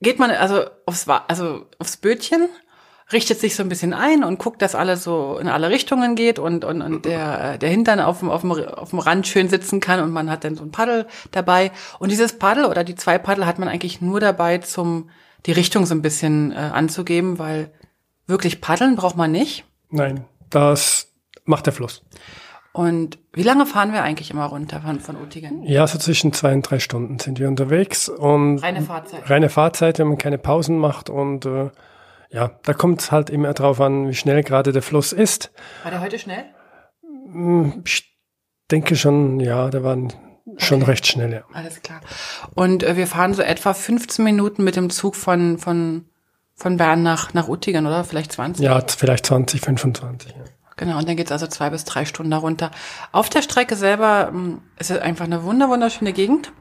geht 0.00 0.18
man 0.18 0.30
also 0.30 0.64
aufs, 0.86 1.08
also 1.08 1.66
aufs 1.78 1.96
Bötchen 1.96 2.48
richtet 3.12 3.40
sich 3.40 3.56
so 3.56 3.62
ein 3.62 3.68
bisschen 3.68 3.94
ein 3.94 4.22
und 4.22 4.38
guckt, 4.38 4.60
dass 4.60 4.74
alles 4.74 5.02
so 5.02 5.38
in 5.38 5.48
alle 5.48 5.70
Richtungen 5.70 6.14
geht 6.14 6.38
und, 6.38 6.64
und, 6.64 6.82
und 6.82 7.04
der, 7.06 7.56
der 7.56 7.70
Hintern 7.70 8.00
auf 8.00 8.18
dem, 8.18 8.30
auf, 8.30 8.42
dem, 8.42 8.52
auf 8.52 8.90
dem 8.90 8.98
Rand 8.98 9.26
schön 9.26 9.48
sitzen 9.48 9.80
kann 9.80 10.00
und 10.00 10.10
man 10.10 10.30
hat 10.30 10.44
dann 10.44 10.56
so 10.56 10.62
ein 10.62 10.72
Paddel 10.72 11.06
dabei. 11.30 11.72
Und 11.98 12.12
dieses 12.12 12.38
Paddel 12.38 12.66
oder 12.66 12.84
die 12.84 12.96
zwei 12.96 13.18
Paddel 13.18 13.46
hat 13.46 13.58
man 13.58 13.68
eigentlich 13.68 14.00
nur 14.02 14.20
dabei, 14.20 14.58
zum 14.58 15.08
die 15.46 15.52
Richtung 15.52 15.86
so 15.86 15.94
ein 15.94 16.02
bisschen 16.02 16.52
äh, 16.52 16.56
anzugeben, 16.56 17.38
weil 17.38 17.72
wirklich 18.26 18.60
paddeln 18.60 18.96
braucht 18.96 19.16
man 19.16 19.32
nicht. 19.32 19.64
Nein, 19.90 20.24
das 20.50 21.12
macht 21.44 21.66
der 21.66 21.72
Fluss. 21.72 22.04
Und 22.72 23.18
wie 23.32 23.42
lange 23.42 23.66
fahren 23.66 23.92
wir 23.92 24.02
eigentlich 24.02 24.30
immer 24.30 24.44
runter 24.44 24.80
von, 24.80 25.00
von 25.00 25.16
Uttingen? 25.16 25.64
Ja, 25.64 25.86
so 25.86 25.98
zwischen 25.98 26.32
zwei 26.32 26.52
und 26.52 26.62
drei 26.62 26.78
Stunden 26.78 27.18
sind 27.18 27.40
wir 27.40 27.48
unterwegs 27.48 28.08
und 28.08 28.58
reine 28.58 28.82
Fahrzeit. 28.82 29.28
Reine 29.28 29.48
Fahrzeit, 29.48 29.98
wenn 29.98 30.08
man 30.08 30.18
keine 30.18 30.38
Pausen 30.38 30.78
macht 30.78 31.10
und 31.10 31.44
äh, 31.46 31.70
ja, 32.30 32.52
da 32.62 32.74
kommt 32.74 33.00
es 33.00 33.10
halt 33.10 33.30
immer 33.30 33.54
drauf 33.54 33.80
an, 33.80 34.08
wie 34.08 34.14
schnell 34.14 34.42
gerade 34.42 34.72
der 34.72 34.82
Fluss 34.82 35.12
ist. 35.12 35.50
War 35.82 35.90
der 35.90 36.00
heute 36.00 36.18
schnell? 36.18 36.44
Hm, 37.02 37.82
ich 37.84 38.16
denke 38.70 38.96
schon, 38.96 39.40
ja, 39.40 39.70
der 39.70 39.82
war 39.82 39.96
schon 40.58 40.82
okay. 40.82 40.90
recht 40.90 41.06
schnell, 41.06 41.32
ja. 41.32 41.42
Alles 41.52 41.82
klar. 41.82 42.00
Und 42.54 42.82
äh, 42.82 42.96
wir 42.96 43.06
fahren 43.06 43.34
so 43.34 43.42
etwa 43.42 43.74
15 43.74 44.24
Minuten 44.24 44.62
mit 44.62 44.76
dem 44.76 44.90
Zug 44.90 45.16
von, 45.16 45.58
von, 45.58 46.04
von 46.58 46.76
Bern 46.76 47.04
nach, 47.04 47.32
nach 47.34 47.48
Uttingen, 47.48 47.86
oder? 47.86 48.02
Vielleicht 48.02 48.32
20? 48.32 48.64
Ja, 48.64 48.80
vielleicht 48.86 49.26
20, 49.26 49.60
25, 49.60 50.32
ja. 50.32 50.44
Genau, 50.76 50.98
und 50.98 51.08
dann 51.08 51.16
geht's 51.16 51.32
also 51.32 51.46
zwei 51.46 51.70
bis 51.70 51.84
drei 51.84 52.04
Stunden 52.04 52.30
darunter. 52.30 52.70
Auf 53.10 53.28
der 53.28 53.42
Strecke 53.42 53.74
selber 53.74 54.28
ähm, 54.32 54.60
ist 54.78 54.90
es 54.90 54.98
einfach 54.98 55.24
eine 55.24 55.44
wunder 55.44 55.68
wunderschöne 55.68 56.12
Gegend. 56.12 56.52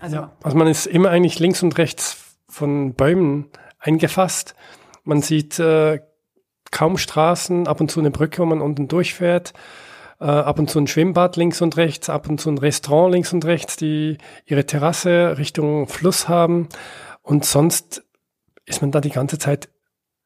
Also, 0.00 0.16
ja, 0.16 0.32
also 0.42 0.56
man 0.56 0.68
ist 0.68 0.86
immer 0.86 1.10
eigentlich 1.10 1.38
links 1.38 1.62
und 1.62 1.78
rechts 1.78 2.36
von 2.48 2.94
Bäumen 2.94 3.46
eingefasst. 3.78 4.54
Man 5.04 5.22
sieht 5.22 5.58
äh, 5.58 6.00
kaum 6.70 6.98
Straßen, 6.98 7.66
ab 7.66 7.80
und 7.80 7.90
zu 7.90 8.00
eine 8.00 8.10
Brücke, 8.10 8.42
wo 8.42 8.46
man 8.46 8.60
unten 8.60 8.88
durchfährt, 8.88 9.52
äh, 10.20 10.24
ab 10.24 10.58
und 10.58 10.70
zu 10.70 10.78
ein 10.78 10.86
Schwimmbad 10.86 11.36
links 11.36 11.60
und 11.60 11.76
rechts, 11.76 12.10
ab 12.10 12.28
und 12.28 12.40
zu 12.40 12.50
ein 12.50 12.58
Restaurant 12.58 13.12
links 13.12 13.32
und 13.32 13.44
rechts, 13.44 13.76
die 13.76 14.18
ihre 14.44 14.66
Terrasse 14.66 15.38
Richtung 15.38 15.88
Fluss 15.88 16.28
haben. 16.28 16.68
Und 17.22 17.44
sonst 17.44 18.04
ist 18.68 18.82
man 18.82 18.90
da 18.90 19.00
die 19.00 19.10
ganze 19.10 19.38
Zeit 19.38 19.68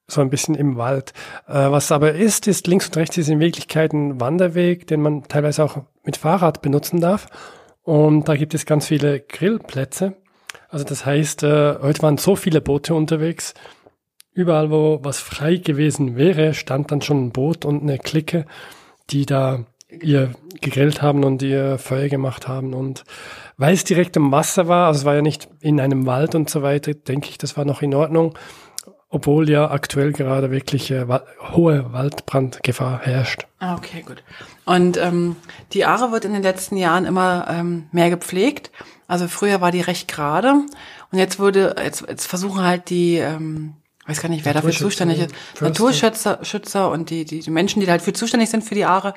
so 0.06 0.20
ein 0.20 0.30
bisschen 0.30 0.54
im 0.54 0.76
Wald. 0.76 1.12
Äh, 1.46 1.70
was 1.70 1.92
aber 1.92 2.12
ist, 2.12 2.46
ist 2.46 2.66
links 2.66 2.88
und 2.88 2.96
rechts 2.96 3.16
ist 3.18 3.28
in 3.28 3.40
Wirklichkeit 3.40 3.92
ein 3.92 4.20
Wanderweg, 4.20 4.87
den 4.87 5.00
man 5.00 5.22
teilweise 5.25 5.64
auch 5.64 5.78
mit 6.04 6.16
Fahrrad 6.16 6.62
benutzen 6.62 7.00
darf. 7.00 7.26
Und 7.82 8.28
da 8.28 8.37
gibt 8.37 8.54
es 8.54 8.66
ganz 8.66 8.87
viele 8.87 9.20
Grillplätze. 9.20 10.14
Also 10.68 10.84
das 10.84 11.04
heißt, 11.04 11.42
äh, 11.42 11.78
heute 11.80 12.02
waren 12.02 12.18
so 12.18 12.37
viele 12.37 12.61
Boote 12.61 12.94
unterwegs. 12.94 13.54
Überall, 14.34 14.70
wo 14.70 15.00
was 15.02 15.20
frei 15.20 15.56
gewesen 15.56 16.16
wäre, 16.16 16.54
stand 16.54 16.90
dann 16.90 17.02
schon 17.02 17.26
ein 17.26 17.32
Boot 17.32 17.64
und 17.64 17.82
eine 17.82 17.99
Clique, 17.99 18.46
die 19.11 19.26
da 19.26 19.66
ihr 19.88 20.32
gegrillt 20.61 21.02
haben 21.02 21.25
und 21.25 21.42
ihr 21.42 21.76
Feuer 21.76 22.08
gemacht 22.08 22.49
haben. 22.49 22.72
Und 22.72 23.04
weil 23.62 23.75
es 23.75 23.85
direkt 23.85 24.16
im 24.16 24.31
Wasser 24.31 24.69
war, 24.69 24.88
also 24.88 25.00
es 25.00 25.04
war 25.04 25.14
ja 25.14 25.23
nicht 25.23 25.49
in 25.61 25.81
einem 25.81 26.04
Wald 26.04 26.35
und 26.35 26.50
so 26.50 26.62
weiter, 26.62 26.92
denke 26.92 27.31
ich, 27.31 27.38
das 27.38 27.57
war 27.57 27.64
noch 27.64 27.81
in 27.81 27.95
Ordnung 27.95 28.37
obwohl 29.14 29.50
ja 29.50 29.71
aktuell 29.71 30.12
gerade 30.12 30.50
wirklich 30.50 30.90
äh, 30.90 31.04
hohe 31.52 31.92
Waldbrandgefahr 31.92 33.00
herrscht. 33.02 33.47
Ah, 33.59 33.75
okay, 33.75 34.02
gut. 34.07 34.23
Und 34.64 34.97
ähm, 34.97 35.37
die 35.75 35.85
Aare 35.85 36.12
wird 36.12 36.25
in 36.25 36.33
den 36.33 36.42
letzten 36.42 36.78
Jahren 36.78 37.04
immer 37.04 37.47
ähm, 37.50 37.88
mehr 37.92 38.09
gepflegt. 38.09 38.71
Also 39.07 39.28
früher 39.28 39.61
war 39.61 39.71
die 39.71 39.83
recht 39.83 40.09
gerade 40.09 40.54
und 41.11 41.19
jetzt 41.19 41.38
wurde, 41.38 41.76
jetzt, 41.85 42.07
jetzt 42.09 42.26
versuchen 42.26 42.62
halt 42.62 42.88
die, 42.88 43.19
ähm, 43.19 43.75
weiß 44.07 44.23
gar 44.23 44.31
nicht, 44.31 44.47
wer 44.47 44.54
dafür 44.54 44.73
zuständig 44.73 45.19
ist. 45.19 45.35
Naturschützer 45.61 46.38
Schützer 46.42 46.90
und 46.90 47.11
die, 47.11 47.26
die, 47.26 47.40
die 47.40 47.50
Menschen, 47.50 47.81
die 47.81 47.87
da 47.87 47.92
halt 47.92 48.02
für 48.02 48.14
zuständig 48.14 48.49
sind 48.49 48.64
für 48.64 48.75
die 48.75 48.87
Aare, 48.87 49.12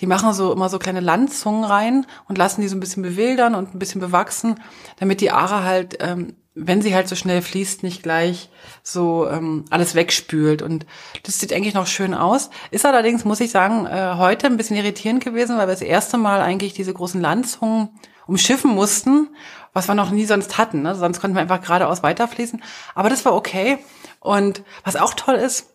die 0.00 0.06
machen 0.06 0.32
so 0.32 0.52
immer 0.52 0.68
so 0.68 0.78
kleine 0.78 1.00
Landzungen 1.00 1.64
rein 1.64 2.06
und 2.28 2.38
lassen 2.38 2.60
die 2.60 2.68
so 2.68 2.76
ein 2.76 2.80
bisschen 2.80 3.02
bewildern 3.02 3.54
und 3.54 3.74
ein 3.74 3.78
bisschen 3.78 4.00
bewachsen, 4.00 4.60
damit 4.98 5.20
die 5.20 5.30
Aare 5.30 5.64
halt 5.64 5.98
ähm, 6.00 6.34
wenn 6.54 6.82
sie 6.82 6.94
halt 6.94 7.08
so 7.08 7.14
schnell 7.14 7.40
fließt, 7.40 7.82
nicht 7.82 8.02
gleich 8.02 8.50
so 8.82 9.28
ähm, 9.28 9.64
alles 9.70 9.94
wegspült. 9.94 10.60
Und 10.60 10.84
das 11.22 11.38
sieht 11.38 11.52
eigentlich 11.52 11.74
noch 11.74 11.86
schön 11.86 12.14
aus. 12.14 12.50
Ist 12.70 12.84
allerdings, 12.84 13.24
muss 13.24 13.40
ich 13.40 13.50
sagen, 13.50 13.86
äh, 13.86 14.16
heute 14.16 14.46
ein 14.48 14.58
bisschen 14.58 14.76
irritierend 14.76 15.24
gewesen, 15.24 15.56
weil 15.56 15.66
wir 15.66 15.72
das 15.72 15.80
erste 15.80 16.18
Mal 16.18 16.40
eigentlich 16.42 16.74
diese 16.74 16.92
großen 16.92 17.20
Landzungen 17.20 17.88
umschiffen 18.26 18.70
mussten, 18.70 19.30
was 19.72 19.88
wir 19.88 19.94
noch 19.94 20.10
nie 20.10 20.26
sonst 20.26 20.58
hatten. 20.58 20.82
Ne? 20.82 20.94
Sonst 20.94 21.20
konnten 21.20 21.36
wir 21.36 21.40
einfach 21.40 21.62
geradeaus 21.62 22.02
weiterfließen. 22.02 22.62
Aber 22.94 23.08
das 23.08 23.24
war 23.24 23.34
okay. 23.34 23.78
Und 24.20 24.62
was 24.84 24.96
auch 24.96 25.14
toll 25.14 25.36
ist, 25.36 25.71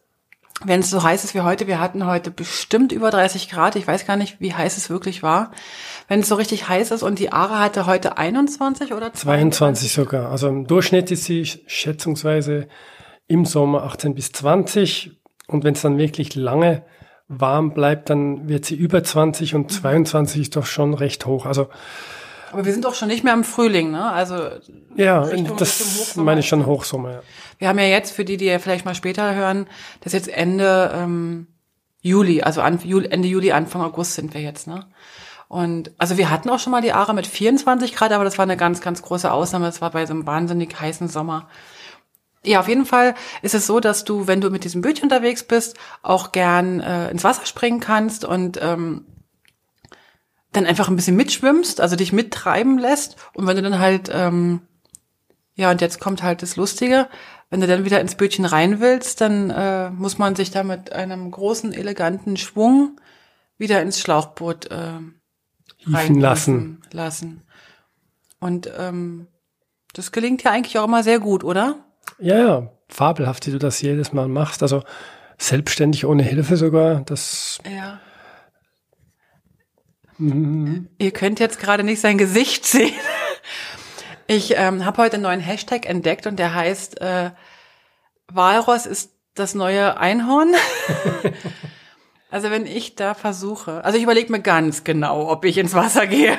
wenn 0.65 0.79
es 0.79 0.89
so 0.89 1.03
heiß 1.03 1.23
ist 1.23 1.35
wie 1.35 1.41
heute, 1.41 1.67
wir 1.67 1.79
hatten 1.79 2.05
heute 2.05 2.31
bestimmt 2.31 2.91
über 2.91 3.11
30 3.11 3.49
Grad, 3.49 3.75
ich 3.75 3.87
weiß 3.87 4.07
gar 4.07 4.15
nicht, 4.15 4.41
wie 4.41 4.53
heiß 4.53 4.77
es 4.77 4.89
wirklich 4.89 5.21
war. 5.21 5.51
Wenn 6.07 6.21
es 6.21 6.29
so 6.29 6.35
richtig 6.35 6.67
heiß 6.67 6.91
ist 6.91 7.03
und 7.03 7.19
die 7.19 7.31
Aare 7.31 7.59
hatte 7.59 7.85
heute 7.85 8.17
21 8.17 8.93
oder 8.93 9.13
22? 9.13 9.21
22 9.21 9.91
sogar. 9.91 10.31
Also 10.31 10.47
im 10.47 10.65
Durchschnitt 10.65 11.11
ist 11.11 11.25
sie 11.25 11.45
schätzungsweise 11.45 12.67
im 13.27 13.45
Sommer 13.45 13.83
18 13.83 14.15
bis 14.15 14.31
20 14.31 15.11
und 15.47 15.63
wenn 15.63 15.73
es 15.73 15.81
dann 15.81 15.97
wirklich 15.97 16.35
lange 16.35 16.83
warm 17.27 17.73
bleibt, 17.73 18.09
dann 18.09 18.47
wird 18.47 18.65
sie 18.65 18.75
über 18.75 19.03
20 19.03 19.53
und 19.53 19.71
22 19.71 20.41
ist 20.41 20.55
doch 20.55 20.65
schon 20.65 20.93
recht 20.93 21.25
hoch. 21.25 21.45
Also 21.45 21.67
aber 22.51 22.65
wir 22.65 22.71
sind 22.71 22.85
doch 22.85 22.95
schon 22.95 23.09
nicht 23.09 23.23
mehr 23.23 23.33
im 23.33 23.43
Frühling, 23.43 23.91
ne? 23.91 24.09
Also 24.09 24.35
ja, 24.95 25.21
Richtung, 25.21 25.57
das 25.57 26.07
Richtung 26.07 26.23
meine 26.23 26.39
ich 26.39 26.47
schon 26.47 26.65
Hochsommer. 26.65 27.11
Ja. 27.11 27.21
Wir 27.57 27.69
haben 27.69 27.79
ja 27.79 27.85
jetzt, 27.85 28.11
für 28.11 28.25
die, 28.25 28.37
die 28.37 28.45
ja 28.45 28.59
vielleicht 28.59 28.85
mal 28.85 28.95
später 28.95 29.33
hören, 29.33 29.67
das 30.01 30.13
jetzt 30.13 30.27
Ende 30.27 30.91
ähm, 30.93 31.47
Juli, 32.01 32.41
also 32.41 32.61
an, 32.61 32.79
Juli, 32.83 33.07
Ende 33.09 33.27
Juli, 33.27 33.51
Anfang 33.51 33.81
August 33.81 34.13
sind 34.13 34.33
wir 34.33 34.41
jetzt, 34.41 34.67
ne? 34.67 34.85
Und 35.47 35.91
also 35.97 36.17
wir 36.17 36.29
hatten 36.29 36.49
auch 36.49 36.59
schon 36.59 36.71
mal 36.71 36.81
die 36.81 36.91
Aare 36.91 37.13
mit 37.13 37.25
24 37.25 37.95
Grad, 37.95 38.11
aber 38.11 38.25
das 38.25 38.37
war 38.37 38.43
eine 38.43 38.57
ganz, 38.57 38.81
ganz 38.81 39.01
große 39.01 39.31
Ausnahme. 39.31 39.65
Das 39.65 39.81
war 39.81 39.91
bei 39.91 40.05
so 40.05 40.13
einem 40.13 40.25
wahnsinnig 40.25 40.77
heißen 40.77 41.07
Sommer. 41.07 41.47
Ja, 42.43 42.59
auf 42.59 42.67
jeden 42.67 42.85
Fall 42.85 43.15
ist 43.41 43.55
es 43.55 43.65
so, 43.65 43.79
dass 43.79 44.03
du, 44.03 44.27
wenn 44.27 44.41
du 44.41 44.49
mit 44.49 44.63
diesem 44.63 44.81
Bötchen 44.81 45.05
unterwegs 45.05 45.43
bist, 45.43 45.77
auch 46.01 46.31
gern 46.31 46.81
äh, 46.81 47.09
ins 47.09 47.23
Wasser 47.23 47.45
springen 47.45 47.79
kannst 47.79 48.25
und 48.25 48.59
ähm, 48.61 49.05
dann 50.51 50.65
einfach 50.65 50.89
ein 50.89 50.95
bisschen 50.95 51.15
mitschwimmst, 51.15 51.81
also 51.81 51.95
dich 51.95 52.13
mittreiben 52.13 52.77
lässt. 52.77 53.15
Und 53.33 53.47
wenn 53.47 53.55
du 53.55 53.63
dann 53.63 53.79
halt, 53.79 54.09
ähm, 54.13 54.61
ja, 55.55 55.71
und 55.71 55.81
jetzt 55.81 55.99
kommt 55.99 56.23
halt 56.23 56.41
das 56.41 56.55
Lustige, 56.55 57.07
wenn 57.49 57.61
du 57.61 57.67
dann 57.67 57.85
wieder 57.85 58.01
ins 58.01 58.15
Bötchen 58.15 58.45
rein 58.45 58.79
willst, 58.79 59.21
dann 59.21 59.49
äh, 59.49 59.89
muss 59.89 60.17
man 60.17 60.35
sich 60.35 60.51
da 60.51 60.63
mit 60.63 60.91
einem 60.91 61.31
großen, 61.31 61.73
eleganten 61.73 62.37
Schwung 62.37 62.99
wieder 63.57 63.81
ins 63.81 63.99
Schlauchboot 63.99 64.69
äh, 64.69 64.99
hieven 65.77 66.19
lassen. 66.19 66.81
lassen. 66.91 67.43
Und 68.39 68.69
ähm, 68.77 69.27
das 69.93 70.11
gelingt 70.11 70.43
ja 70.43 70.51
eigentlich 70.51 70.77
auch 70.77 70.85
immer 70.85 71.03
sehr 71.03 71.19
gut, 71.19 71.43
oder? 71.43 71.85
Ja, 72.19 72.37
ja, 72.37 72.71
fabelhaft, 72.89 73.47
wie 73.47 73.51
du 73.51 73.59
das 73.59 73.81
jedes 73.81 74.13
Mal 74.13 74.27
machst. 74.27 74.61
Also 74.61 74.83
selbstständig 75.37 76.05
ohne 76.05 76.23
Hilfe 76.23 76.57
sogar. 76.57 77.01
Das 77.01 77.59
ja. 77.65 77.99
Mhm. 80.17 80.89
Ihr 80.97 81.11
könnt 81.11 81.39
jetzt 81.39 81.59
gerade 81.59 81.83
nicht 81.83 82.01
sein 82.01 82.17
Gesicht 82.17 82.65
sehen. 82.65 82.93
Ich 84.27 84.55
ähm, 84.57 84.85
habe 84.85 85.01
heute 85.01 85.15
einen 85.15 85.23
neuen 85.23 85.39
Hashtag 85.39 85.87
entdeckt 85.87 86.27
und 86.27 86.37
der 86.37 86.53
heißt 86.53 86.99
äh, 86.99 87.31
Walross 88.27 88.85
ist 88.85 89.13
das 89.35 89.55
neue 89.55 89.97
Einhorn. 89.97 90.53
also 92.31 92.51
wenn 92.51 92.65
ich 92.65 92.95
da 92.95 93.13
versuche, 93.13 93.85
also 93.85 93.97
ich 93.97 94.03
überlege 94.03 94.31
mir 94.31 94.41
ganz 94.41 94.83
genau, 94.83 95.29
ob 95.29 95.45
ich 95.45 95.57
ins 95.57 95.73
Wasser 95.73 96.07
gehe. 96.07 96.37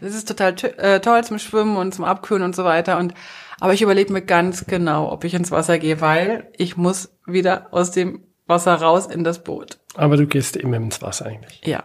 Das 0.00 0.14
ist 0.14 0.26
total 0.26 0.54
äh, 0.78 1.00
toll 1.00 1.22
zum 1.24 1.38
Schwimmen 1.38 1.76
und 1.76 1.94
zum 1.94 2.04
Abkühlen 2.04 2.42
und 2.42 2.56
so 2.56 2.64
weiter. 2.64 2.98
Und 2.98 3.12
aber 3.60 3.74
ich 3.74 3.82
überlege 3.82 4.12
mir 4.12 4.22
ganz 4.22 4.66
genau, 4.66 5.12
ob 5.12 5.24
ich 5.24 5.34
ins 5.34 5.50
Wasser 5.50 5.78
gehe, 5.78 6.00
weil 6.00 6.50
ich 6.56 6.76
muss 6.78 7.14
wieder 7.26 7.68
aus 7.72 7.90
dem 7.90 8.24
Wasser 8.46 8.74
raus 8.74 9.06
in 9.06 9.22
das 9.22 9.44
Boot. 9.44 9.78
Aber 9.94 10.16
du 10.16 10.26
gehst 10.26 10.56
immer 10.56 10.78
ins 10.78 11.02
Wasser 11.02 11.26
eigentlich. 11.26 11.60
Ja. 11.64 11.84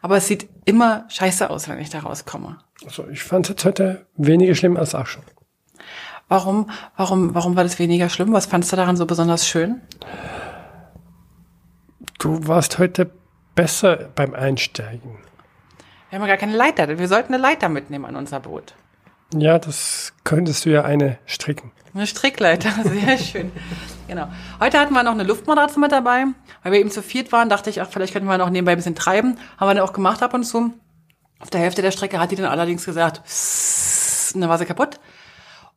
Aber 0.00 0.16
es 0.16 0.26
sieht 0.26 0.48
immer 0.64 1.06
scheiße 1.08 1.50
aus, 1.50 1.68
wenn 1.68 1.78
ich 1.78 1.90
da 1.90 2.00
rauskomme. 2.00 2.58
Also 2.84 3.08
ich 3.08 3.22
fand 3.22 3.46
es 3.46 3.50
jetzt 3.50 3.64
heute 3.64 4.06
weniger 4.16 4.54
schlimm 4.54 4.76
als 4.76 4.94
auch 4.94 5.06
schon. 5.06 5.22
Warum, 6.28 6.70
warum, 6.96 7.34
warum 7.34 7.56
war 7.56 7.62
das 7.62 7.78
weniger 7.78 8.08
schlimm? 8.08 8.32
Was 8.32 8.46
fandst 8.46 8.72
du 8.72 8.76
daran 8.76 8.96
so 8.96 9.06
besonders 9.06 9.46
schön? 9.46 9.80
Du 12.18 12.46
warst 12.46 12.78
heute 12.78 13.10
besser 13.54 14.08
beim 14.14 14.34
Einsteigen. 14.34 15.18
Wir 16.08 16.18
haben 16.18 16.26
ja 16.26 16.28
gar 16.28 16.36
keine 16.36 16.56
Leiter. 16.56 16.98
Wir 16.98 17.08
sollten 17.08 17.34
eine 17.34 17.42
Leiter 17.42 17.68
mitnehmen 17.68 18.04
an 18.04 18.16
unser 18.16 18.40
Boot. 18.40 18.74
Ja, 19.34 19.58
das 19.58 20.12
könntest 20.24 20.64
du 20.64 20.70
ja 20.70 20.84
eine 20.84 21.18
stricken. 21.26 21.72
Eine 21.94 22.06
Strickleiter, 22.06 22.70
sehr 22.84 23.18
schön. 23.18 23.52
Genau. 24.08 24.28
Heute 24.60 24.78
hatten 24.78 24.94
wir 24.94 25.02
noch 25.02 25.12
eine 25.12 25.24
Luftmatratze 25.24 25.80
mit 25.80 25.92
dabei. 25.92 26.26
Weil 26.62 26.72
wir 26.72 26.80
eben 26.80 26.90
zu 26.90 27.02
viert 27.02 27.32
waren, 27.32 27.48
dachte 27.48 27.70
ich, 27.70 27.80
ach, 27.82 27.88
vielleicht 27.90 28.12
könnten 28.12 28.28
wir 28.28 28.38
noch 28.38 28.50
nebenbei 28.50 28.72
ein 28.72 28.78
bisschen 28.78 28.94
treiben. 28.94 29.38
Haben 29.58 29.68
wir 29.68 29.74
dann 29.74 29.84
auch 29.84 29.92
gemacht 29.92 30.22
ab 30.22 30.34
und 30.34 30.44
zu. 30.44 30.72
Auf 31.42 31.50
der 31.50 31.60
Hälfte 31.60 31.82
der 31.82 31.90
Strecke 31.90 32.18
hat 32.18 32.30
die 32.30 32.36
dann 32.36 32.46
allerdings 32.46 32.84
gesagt, 32.84 33.20
und 34.34 34.40
dann 34.40 34.48
war 34.48 34.58
sie 34.58 34.64
kaputt. 34.64 34.98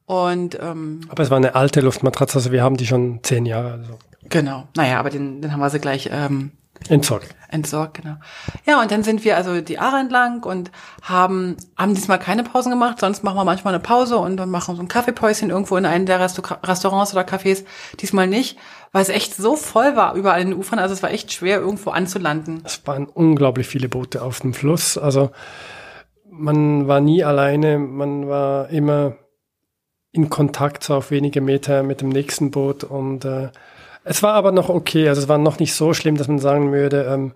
Und, 0.06 0.58
ähm, 0.62 1.02
aber 1.10 1.24
es 1.24 1.32
war 1.32 1.38
eine 1.38 1.56
alte 1.56 1.82
Luftmatratze, 1.82 2.38
also 2.38 2.52
wir 2.52 2.64
haben 2.64 2.78
die 2.78 2.86
schon 2.86 3.20
zehn 3.24 3.46
Jahre. 3.46 3.72
Also. 3.74 3.98
Genau. 4.30 4.68
Naja, 4.76 5.00
aber 5.00 5.10
den, 5.10 5.42
den 5.42 5.52
haben 5.52 5.60
wir 5.60 5.70
sie 5.72 5.80
gleich 5.80 6.10
ähm, 6.12 6.52
Entsorgt. 6.90 7.36
Entsorgt, 7.50 8.02
genau. 8.02 8.16
Ja, 8.66 8.82
und 8.82 8.92
dann 8.92 9.04
sind 9.04 9.24
wir 9.24 9.38
also 9.38 9.62
die 9.62 9.80
Aare 9.80 9.98
entlang 9.98 10.44
und 10.44 10.72
haben, 11.02 11.58
haben 11.78 11.96
diesmal 11.96 12.20
keine 12.20 12.44
Pausen 12.44 12.70
gemacht, 12.70 13.00
sonst 13.00 13.24
machen 13.24 13.38
wir 13.38 13.46
manchmal 13.46 13.74
eine 13.74 13.82
Pause 13.82 14.18
und 14.18 14.38
dann 14.38 14.50
machen 14.50 14.76
so 14.76 14.82
ein 14.82 14.88
Kaffeepäuschen 14.88 15.50
irgendwo 15.50 15.78
in 15.78 15.86
einem 15.86 16.06
der 16.06 16.20
Restaur 16.20 16.60
Restaurants 16.64 17.14
oder 17.14 17.24
Cafés. 17.24 17.64
Diesmal 18.00 18.28
nicht, 18.28 18.58
weil 18.92 19.02
es 19.02 19.10
echt 19.10 19.36
so 19.36 19.56
voll 19.56 19.96
war 19.96 20.14
überall 20.16 20.42
in 20.42 20.52
den 20.52 20.60
Ufern, 20.60 20.80
also 20.80 20.94
es 20.94 21.02
war 21.02 21.12
echt 21.12 21.32
schwer 21.32 21.60
irgendwo 21.60 21.90
anzulanden. 21.92 22.62
Es 22.66 22.86
waren 22.86 23.08
unglaublich 23.08 23.68
viele 23.68 23.90
Boote 23.90 24.22
auf 24.22 24.42
dem 24.42 24.54
Fluss, 24.54 24.98
also 24.98 25.32
man 26.30 26.88
war 26.88 27.00
nie 27.00 27.24
alleine, 27.24 27.80
man 27.80 28.28
war 28.28 28.70
immer 28.70 29.14
in 30.12 30.30
Kontakt 30.30 30.84
so 30.84 30.96
auf 30.96 31.12
wenige 31.12 31.42
Meter 31.42 31.84
mit 31.84 32.02
dem 32.02 32.10
nächsten 32.10 32.52
Boot 32.52 32.84
und 32.84 33.26
äh, 33.26 33.50
es 34.06 34.24
war 34.24 34.34
aber 34.34 34.52
noch 34.52 34.70
okay, 34.70 35.10
also 35.10 35.22
es 35.22 35.28
war 35.28 35.38
noch 35.38 35.60
nicht 35.60 35.74
so 35.74 35.94
schlimm, 35.94 36.16
dass 36.16 36.28
man 36.28 36.40
sagen 36.40 36.72
würde, 36.72 37.06
ähm, 37.06 37.34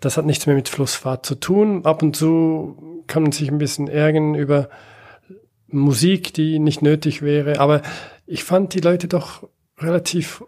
das 0.00 0.16
hat 0.16 0.24
nichts 0.24 0.46
mehr 0.46 0.56
mit 0.56 0.68
Flussfahrt 0.68 1.26
zu 1.26 1.34
tun. 1.34 1.84
Ab 1.84 2.02
und 2.02 2.16
zu 2.16 3.02
kann 3.06 3.22
man 3.22 3.32
sich 3.32 3.50
ein 3.50 3.58
bisschen 3.58 3.88
ärgern 3.88 4.34
über 4.34 4.68
Musik, 5.66 6.32
die 6.32 6.58
nicht 6.60 6.82
nötig 6.82 7.20
wäre, 7.20 7.58
aber 7.58 7.82
ich 8.26 8.44
fand 8.44 8.74
die 8.74 8.80
Leute 8.80 9.08
doch 9.08 9.48
relativ 9.78 10.44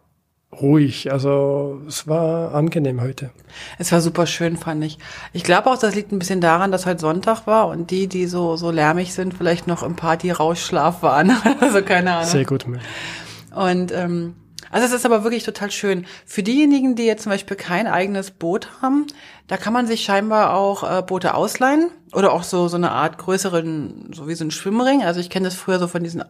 ruhig. 0.53 1.13
Also 1.13 1.83
es 1.87 2.07
war 2.07 2.55
angenehm 2.55 3.01
heute. 3.01 3.31
Es 3.79 3.91
war 3.91 4.01
super 4.01 4.27
schön, 4.27 4.57
fand 4.57 4.85
ich. 4.85 4.99
Ich 5.33 5.43
glaube 5.43 5.69
auch, 5.69 5.79
das 5.79 5.97
liegt 5.97 6.13
ein 6.13 6.19
bisschen 6.21 6.41
daran, 6.41 6.71
dass 6.71 6.87
heute 6.87 7.01
Sonntag 7.01 7.47
war 7.49 7.67
und 7.69 7.91
die, 7.91 8.07
die 8.07 8.27
so, 8.27 8.57
so 8.57 8.71
lärmig 8.71 9.13
sind, 9.13 9.35
vielleicht 9.35 9.67
noch 9.67 9.83
im 9.83 9.97
Party-Rauschschlaf 9.97 11.03
waren. 11.03 11.33
also 11.61 11.83
keine 11.83 12.15
Ahnung. 12.15 12.31
Sehr 12.31 12.45
gut. 12.45 12.65
Und 13.55 13.93
ähm, 13.93 14.37
also 14.71 14.87
es 14.87 14.93
ist 14.93 15.07
aber 15.07 15.23
wirklich 15.23 15.45
total 15.45 15.71
schön. 15.71 16.07
Für 16.25 16.43
diejenigen, 16.43 16.97
die 16.97 17.05
jetzt 17.05 17.23
zum 17.23 17.31
Beispiel 17.31 17.57
kein 17.57 17.87
eigenes 17.87 18.31
Boot 18.31 18.69
haben, 18.83 19.07
da 19.47 19.57
kann 19.57 19.73
man 19.73 19.87
sich 19.87 20.03
scheinbar 20.03 20.55
auch 20.55 20.83
äh, 20.83 21.03
Boote 21.03 21.35
ausleihen 21.35 21.91
oder 22.13 22.33
auch 22.33 22.43
so 22.43 22.69
so 22.69 22.77
eine 22.77 22.91
Art 22.91 23.19
größeren, 23.19 24.11
so 24.13 24.27
wie 24.29 24.35
so 24.35 24.45
ein 24.45 24.51
Schwimmring. 24.51 25.05
Also 25.05 25.21
ich 25.21 25.31
kenne 25.31 25.45
das 25.45 25.55
früher 25.55 25.79
so 25.79 25.89
von 25.89 26.03
diesen 26.03 26.25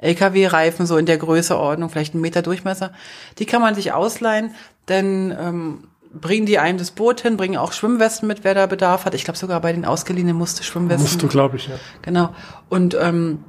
LKW-Reifen 0.00 0.86
so 0.86 0.96
in 0.96 1.06
der 1.06 1.18
Größeordnung, 1.18 1.90
vielleicht 1.90 2.14
einen 2.14 2.22
Meter 2.22 2.42
Durchmesser. 2.42 2.92
Die 3.38 3.46
kann 3.46 3.60
man 3.60 3.74
sich 3.74 3.92
ausleihen, 3.92 4.54
denn 4.88 5.36
ähm, 5.38 5.88
bringen 6.12 6.46
die 6.46 6.58
einem 6.58 6.78
das 6.78 6.92
Boot 6.92 7.20
hin, 7.20 7.36
bringen 7.36 7.56
auch 7.56 7.72
Schwimmwesten 7.72 8.26
mit, 8.28 8.44
wer 8.44 8.54
da 8.54 8.66
Bedarf 8.66 9.04
hat. 9.04 9.14
Ich 9.14 9.24
glaube 9.24 9.38
sogar 9.38 9.60
bei 9.60 9.72
den 9.72 9.84
ausgeliehenen 9.84 10.36
musste 10.36 10.62
Schwimmwesten. 10.62 11.02
Musst 11.02 11.22
du, 11.22 11.28
glaube 11.28 11.56
ich, 11.56 11.68
ja. 11.68 11.74
Genau. 12.02 12.34
Und 12.68 12.96
ähm, 13.00 13.44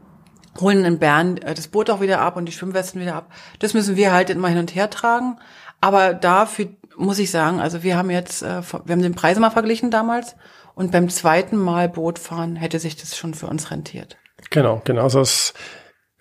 holen 0.60 0.86
in 0.86 1.00
Bern 1.00 1.38
äh, 1.38 1.54
das 1.54 1.68
Boot 1.68 1.90
auch 1.90 2.02
wieder 2.02 2.20
ab 2.22 2.38
und 2.38 2.46
die 2.46 2.52
Schwimmwesten 2.52 3.02
wieder 3.02 3.16
ab. 3.16 3.32
Das 3.60 3.74
müssen 3.74 3.96
wir 3.96 4.12
halt 4.12 4.30
immer 4.30 4.48
hin 4.48 4.60
und 4.60 4.76
her 4.76 4.90
tragen. 4.90 5.38
Aber 5.82 6.14
dafür 6.14 6.70
muss 6.96 7.20
ich 7.20 7.32
sagen, 7.32 7.60
also 7.60 7.84
wir 7.84 7.98
haben 7.98 8.10
jetzt, 8.10 8.42
äh, 8.44 8.62
wir 8.86 8.94
haben 8.94 9.02
den 9.02 9.16
Preis 9.16 9.38
mal 9.40 9.50
verglichen 9.50 9.92
damals 9.92 10.36
und 10.76 10.92
beim 10.92 11.10
zweiten 11.10 11.58
Mal 11.58 11.90
Boot 11.90 12.20
fahren 12.20 12.56
hätte 12.56 12.80
sich 12.80 12.96
das 12.96 13.18
schon 13.18 13.34
für 13.34 13.48
uns 13.48 13.72
rentiert. 13.72 14.18
Genau, 14.50 14.82
genau. 14.84 15.04
Also 15.04 15.22
es 15.22 15.54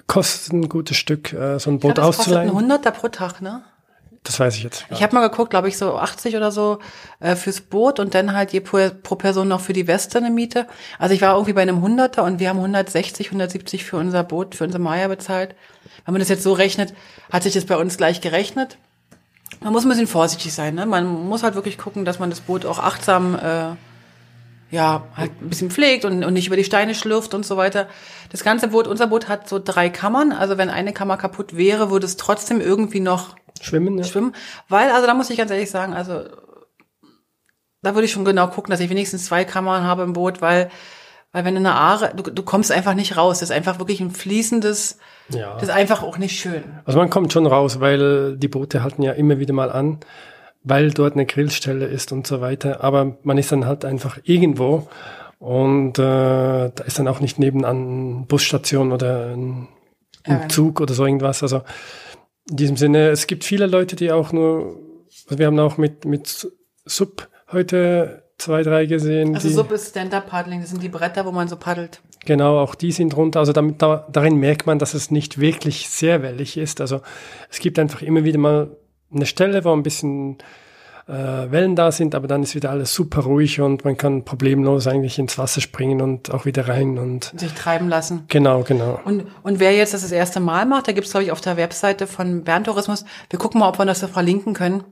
kostet 0.06 0.52
ein 0.52 0.68
gutes 0.68 0.96
Stück, 0.96 1.32
äh, 1.32 1.58
so 1.58 1.70
ein 1.70 1.78
Boot 1.78 1.90
ja, 1.90 1.94
das 1.94 2.06
auszuleihen. 2.06 2.48
Kostet 2.48 2.56
ein 2.56 2.62
Hunderter 2.62 2.90
pro 2.90 3.08
Tag, 3.08 3.40
ne? 3.40 3.62
Das 4.24 4.38
weiß 4.38 4.56
ich 4.56 4.62
jetzt. 4.62 4.86
Ich 4.90 5.02
habe 5.02 5.14
mal 5.16 5.28
geguckt, 5.28 5.50
glaube 5.50 5.66
ich, 5.66 5.76
so 5.76 5.96
80 5.96 6.36
oder 6.36 6.52
so 6.52 6.78
äh, 7.18 7.34
fürs 7.34 7.60
Boot 7.60 7.98
und 7.98 8.14
dann 8.14 8.32
halt 8.32 8.52
je 8.52 8.60
pro, 8.60 8.78
pro 9.02 9.16
Person 9.16 9.48
noch 9.48 9.60
für 9.60 9.72
die 9.72 9.88
Weste 9.88 10.18
eine 10.18 10.30
Miete. 10.30 10.68
Also 11.00 11.12
ich 11.14 11.20
war 11.22 11.34
irgendwie 11.34 11.54
bei 11.54 11.62
einem 11.62 11.82
Hunderter 11.82 12.22
und 12.22 12.38
wir 12.38 12.48
haben 12.48 12.58
160, 12.58 13.26
170 13.26 13.84
für 13.84 13.96
unser 13.96 14.22
Boot, 14.22 14.54
für 14.54 14.62
unser 14.62 14.78
Maya 14.78 15.08
bezahlt. 15.08 15.56
Wenn 16.04 16.12
man 16.12 16.20
das 16.20 16.28
jetzt 16.28 16.44
so 16.44 16.52
rechnet, 16.52 16.94
hat 17.32 17.42
sich 17.42 17.54
das 17.54 17.64
bei 17.64 17.76
uns 17.76 17.96
gleich 17.96 18.20
gerechnet. 18.20 18.78
Man 19.60 19.72
muss 19.72 19.84
ein 19.84 19.88
bisschen 19.88 20.06
vorsichtig 20.06 20.54
sein. 20.54 20.76
Ne? 20.76 20.86
Man 20.86 21.06
muss 21.06 21.42
halt 21.42 21.56
wirklich 21.56 21.76
gucken, 21.76 22.04
dass 22.04 22.20
man 22.20 22.30
das 22.30 22.40
Boot 22.40 22.64
auch 22.64 22.78
achtsam 22.78 23.34
äh, 23.34 23.74
ja, 24.70 25.04
halt 25.16 25.32
ein 25.42 25.48
bisschen 25.48 25.70
pflegt 25.70 26.04
und, 26.04 26.24
und 26.24 26.32
nicht 26.32 26.46
über 26.46 26.56
die 26.56 26.64
Steine 26.64 26.94
schlürft 26.94 27.34
und 27.34 27.44
so 27.44 27.56
weiter. 27.56 27.88
Das 28.30 28.42
ganze 28.42 28.68
Boot, 28.68 28.86
unser 28.86 29.08
Boot 29.08 29.28
hat 29.28 29.48
so 29.48 29.60
drei 29.62 29.90
Kammern. 29.90 30.32
Also 30.32 30.56
wenn 30.58 30.70
eine 30.70 30.92
Kammer 30.92 31.16
kaputt 31.16 31.56
wäre, 31.56 31.90
würde 31.90 32.06
es 32.06 32.16
trotzdem 32.16 32.60
irgendwie 32.60 33.00
noch 33.00 33.36
schwimmen. 33.60 33.98
Ja. 33.98 34.04
Schwimmen. 34.04 34.34
Weil, 34.68 34.90
also 34.90 35.06
da 35.06 35.14
muss 35.14 35.30
ich 35.30 35.36
ganz 35.36 35.50
ehrlich 35.50 35.70
sagen, 35.70 35.94
also 35.94 36.24
da 37.82 37.94
würde 37.94 38.04
ich 38.04 38.12
schon 38.12 38.24
genau 38.24 38.46
gucken, 38.48 38.70
dass 38.70 38.80
ich 38.80 38.90
wenigstens 38.90 39.24
zwei 39.26 39.44
Kammern 39.44 39.84
habe 39.84 40.02
im 40.02 40.12
Boot, 40.12 40.40
weil, 40.40 40.70
weil 41.32 41.44
wenn 41.44 41.56
in 41.56 41.64
der 41.64 41.74
Aare, 41.74 42.12
du, 42.14 42.22
du 42.22 42.42
kommst 42.42 42.70
einfach 42.70 42.94
nicht 42.94 43.16
raus. 43.16 43.40
Das 43.40 43.50
ist 43.50 43.56
einfach 43.56 43.78
wirklich 43.78 44.00
ein 44.00 44.10
fließendes, 44.10 44.98
ja. 45.30 45.54
das 45.54 45.64
ist 45.64 45.70
einfach 45.70 46.02
auch 46.02 46.18
nicht 46.18 46.38
schön. 46.38 46.62
Also 46.84 46.98
man 46.98 47.10
kommt 47.10 47.32
schon 47.32 47.46
raus, 47.46 47.80
weil 47.80 48.36
die 48.36 48.48
Boote 48.48 48.82
halten 48.82 49.02
ja 49.02 49.12
immer 49.12 49.38
wieder 49.38 49.52
mal 49.52 49.70
an 49.70 49.98
weil 50.64 50.90
dort 50.90 51.14
eine 51.14 51.26
Grillstelle 51.26 51.86
ist 51.86 52.12
und 52.12 52.26
so 52.26 52.40
weiter. 52.40 52.84
Aber 52.84 53.16
man 53.22 53.38
ist 53.38 53.52
dann 53.52 53.66
halt 53.66 53.84
einfach 53.84 54.18
irgendwo 54.24 54.88
und 55.38 55.98
äh, 55.98 56.02
da 56.02 56.84
ist 56.86 56.98
dann 56.98 57.08
auch 57.08 57.20
nicht 57.20 57.38
nebenan 57.38 58.26
Busstation 58.26 58.92
oder 58.92 59.34
ein, 59.34 59.68
ein 60.24 60.48
Zug 60.48 60.80
oder 60.80 60.94
so 60.94 61.04
irgendwas. 61.04 61.42
Also 61.42 61.62
in 62.50 62.56
diesem 62.56 62.76
Sinne, 62.76 63.10
es 63.10 63.26
gibt 63.26 63.44
viele 63.44 63.66
Leute, 63.66 63.96
die 63.96 64.10
auch 64.12 64.32
nur, 64.32 64.80
also 65.26 65.38
wir 65.38 65.46
haben 65.46 65.58
auch 65.58 65.78
mit, 65.78 66.04
mit 66.04 66.50
Sub 66.84 67.28
heute 67.50 68.24
zwei, 68.38 68.62
drei 68.62 68.86
gesehen. 68.86 69.34
Also 69.34 69.48
Sub 69.48 69.70
ist 69.70 69.90
Stand-Up-Paddling, 69.90 70.60
das 70.60 70.70
sind 70.70 70.82
die 70.82 70.88
Bretter, 70.88 71.24
wo 71.24 71.32
man 71.32 71.48
so 71.48 71.56
paddelt. 71.56 72.00
Genau, 72.24 72.60
auch 72.60 72.74
die 72.74 72.92
sind 72.92 73.16
runter. 73.16 73.40
Also 73.40 73.52
damit, 73.52 73.82
da, 73.82 74.06
darin 74.10 74.36
merkt 74.36 74.66
man, 74.66 74.78
dass 74.78 74.94
es 74.94 75.10
nicht 75.10 75.40
wirklich 75.40 75.88
sehr 75.88 76.22
wellig 76.22 76.56
ist. 76.56 76.80
Also 76.80 77.00
es 77.50 77.58
gibt 77.58 77.78
einfach 77.78 78.02
immer 78.02 78.24
wieder 78.24 78.38
mal 78.38 78.76
eine 79.12 79.26
Stelle, 79.26 79.64
wo 79.64 79.72
ein 79.72 79.82
bisschen 79.82 80.38
äh, 81.08 81.50
Wellen 81.50 81.76
da 81.76 81.90
sind, 81.90 82.14
aber 82.14 82.28
dann 82.28 82.42
ist 82.42 82.54
wieder 82.54 82.70
alles 82.70 82.94
super 82.94 83.22
ruhig 83.22 83.60
und 83.60 83.84
man 83.84 83.96
kann 83.96 84.24
problemlos 84.24 84.86
eigentlich 84.86 85.18
ins 85.18 85.36
Wasser 85.38 85.60
springen 85.60 86.00
und 86.00 86.32
auch 86.32 86.44
wieder 86.44 86.68
rein 86.68 86.98
und 86.98 87.32
sich 87.36 87.52
treiben 87.54 87.88
lassen. 87.88 88.24
Genau, 88.28 88.62
genau. 88.62 89.00
Und, 89.04 89.24
und 89.42 89.60
wer 89.60 89.74
jetzt 89.74 89.94
das 89.94 90.02
das 90.02 90.12
erste 90.12 90.40
Mal 90.40 90.66
macht, 90.66 90.88
da 90.88 90.92
gibt's 90.92 91.10
glaube 91.10 91.24
ich 91.24 91.32
auf 91.32 91.40
der 91.40 91.56
Webseite 91.56 92.06
von 92.06 92.44
Bern 92.44 92.64
Tourismus, 92.64 93.04
wir 93.30 93.38
gucken 93.38 93.60
mal, 93.60 93.68
ob 93.68 93.78
wir 93.78 93.84
das 93.84 94.00
da 94.00 94.08
verlinken 94.08 94.54
können, 94.54 94.84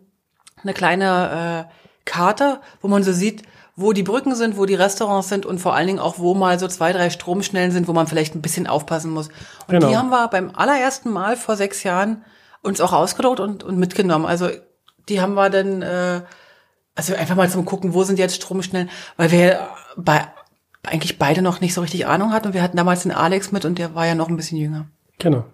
eine 0.62 0.74
kleine 0.74 1.66
äh, 1.68 1.74
Karte, 2.04 2.60
wo 2.80 2.88
man 2.88 3.02
so 3.02 3.12
sieht, 3.12 3.42
wo 3.76 3.92
die 3.92 4.02
Brücken 4.02 4.34
sind, 4.34 4.56
wo 4.56 4.66
die 4.66 4.74
Restaurants 4.74 5.28
sind 5.28 5.46
und 5.46 5.58
vor 5.58 5.74
allen 5.74 5.86
Dingen 5.86 5.98
auch, 6.00 6.18
wo 6.18 6.34
mal 6.34 6.58
so 6.58 6.68
zwei, 6.68 6.92
drei 6.92 7.08
Stromschnellen 7.08 7.70
sind, 7.70 7.88
wo 7.88 7.92
man 7.92 8.06
vielleicht 8.06 8.34
ein 8.34 8.42
bisschen 8.42 8.66
aufpassen 8.66 9.10
muss. 9.10 9.28
Und 9.28 9.74
genau. 9.74 9.88
die 9.88 9.96
haben 9.96 10.10
wir 10.10 10.28
beim 10.28 10.50
allerersten 10.54 11.10
Mal 11.10 11.36
vor 11.36 11.56
sechs 11.56 11.82
Jahren 11.82 12.24
uns 12.62 12.80
auch 12.80 12.92
ausgedruckt 12.92 13.40
und, 13.40 13.64
und 13.64 13.78
mitgenommen. 13.78 14.26
Also 14.26 14.48
die 15.10 15.20
haben 15.20 15.34
wir 15.34 15.50
dann, 15.50 15.82
äh, 15.82 16.22
also 16.94 17.14
einfach 17.14 17.36
mal 17.36 17.50
zum 17.50 17.64
gucken, 17.64 17.94
wo 17.94 18.04
sind 18.04 18.18
jetzt 18.18 18.36
Stromschnellen, 18.36 18.90
weil 19.16 19.30
wir 19.30 19.68
bei, 19.96 20.26
eigentlich 20.82 21.18
beide 21.18 21.42
noch 21.42 21.60
nicht 21.60 21.74
so 21.74 21.82
richtig 21.82 22.06
Ahnung 22.06 22.32
hatten 22.32 22.48
und 22.48 22.54
wir 22.54 22.62
hatten 22.62 22.76
damals 22.76 23.02
den 23.02 23.12
Alex 23.12 23.52
mit 23.52 23.64
und 23.64 23.78
der 23.78 23.94
war 23.94 24.06
ja 24.06 24.14
noch 24.14 24.28
ein 24.28 24.36
bisschen 24.36 24.58
jünger. 24.58 24.86
Genau. 25.18 25.44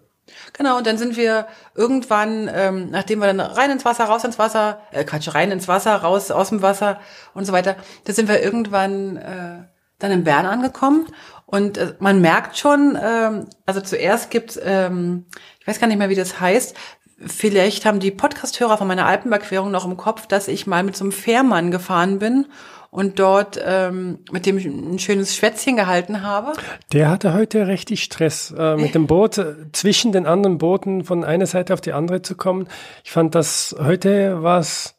Genau, 0.54 0.78
und 0.78 0.86
dann 0.86 0.98
sind 0.98 1.16
wir 1.16 1.46
irgendwann, 1.74 2.50
ähm, 2.52 2.90
nachdem 2.90 3.20
wir 3.20 3.26
dann 3.26 3.40
rein 3.40 3.70
ins 3.70 3.84
Wasser, 3.84 4.04
raus 4.04 4.24
ins 4.24 4.38
Wasser, 4.38 4.80
äh, 4.90 5.04
Quatsch, 5.04 5.32
rein 5.34 5.52
ins 5.52 5.68
Wasser, 5.68 5.94
raus 5.96 6.30
aus 6.30 6.48
dem 6.48 6.62
Wasser 6.62 7.00
und 7.34 7.44
so 7.44 7.52
weiter, 7.52 7.76
da 8.04 8.12
sind 8.12 8.28
wir 8.28 8.42
irgendwann 8.42 9.16
äh, 9.16 9.64
dann 9.98 10.10
in 10.10 10.24
Bern 10.24 10.46
angekommen 10.46 11.06
und 11.46 11.78
äh, 11.78 11.94
man 12.00 12.20
merkt 12.20 12.58
schon, 12.58 12.98
ähm, 13.00 13.46
also 13.66 13.80
zuerst 13.80 14.30
gibt's, 14.30 14.58
ähm, 14.62 15.26
ich 15.60 15.66
weiß 15.66 15.78
gar 15.78 15.86
nicht 15.86 15.98
mehr, 15.98 16.08
wie 16.08 16.16
das 16.16 16.40
heißt, 16.40 16.76
Vielleicht 17.18 17.86
haben 17.86 17.98
die 17.98 18.10
Podcasthörer 18.10 18.76
von 18.76 18.86
meiner 18.86 19.06
Alpenüberquerung 19.06 19.70
noch 19.70 19.86
im 19.86 19.96
Kopf, 19.96 20.26
dass 20.26 20.48
ich 20.48 20.66
mal 20.66 20.82
mit 20.82 20.96
so 20.96 21.04
einem 21.04 21.12
Fährmann 21.12 21.70
gefahren 21.70 22.18
bin 22.18 22.46
und 22.90 23.18
dort 23.18 23.58
ähm, 23.64 24.18
mit 24.30 24.44
dem 24.44 24.58
ein 24.58 24.98
schönes 24.98 25.34
Schwätzchen 25.34 25.76
gehalten 25.76 26.22
habe. 26.22 26.52
Der 26.92 27.08
hatte 27.08 27.32
heute 27.32 27.68
richtig 27.68 28.02
Stress, 28.02 28.54
äh, 28.56 28.76
mit 28.76 28.94
dem 28.94 29.06
Boot 29.06 29.38
äh, 29.38 29.54
zwischen 29.72 30.12
den 30.12 30.26
anderen 30.26 30.58
Booten 30.58 31.04
von 31.04 31.24
einer 31.24 31.46
Seite 31.46 31.72
auf 31.72 31.80
die 31.80 31.94
andere 31.94 32.20
zu 32.20 32.36
kommen. 32.36 32.68
Ich 33.02 33.12
fand 33.12 33.34
das 33.34 33.74
heute 33.78 34.42
was 34.42 34.94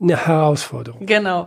eine 0.00 0.16
Herausforderung. 0.16 1.04
Genau. 1.04 1.46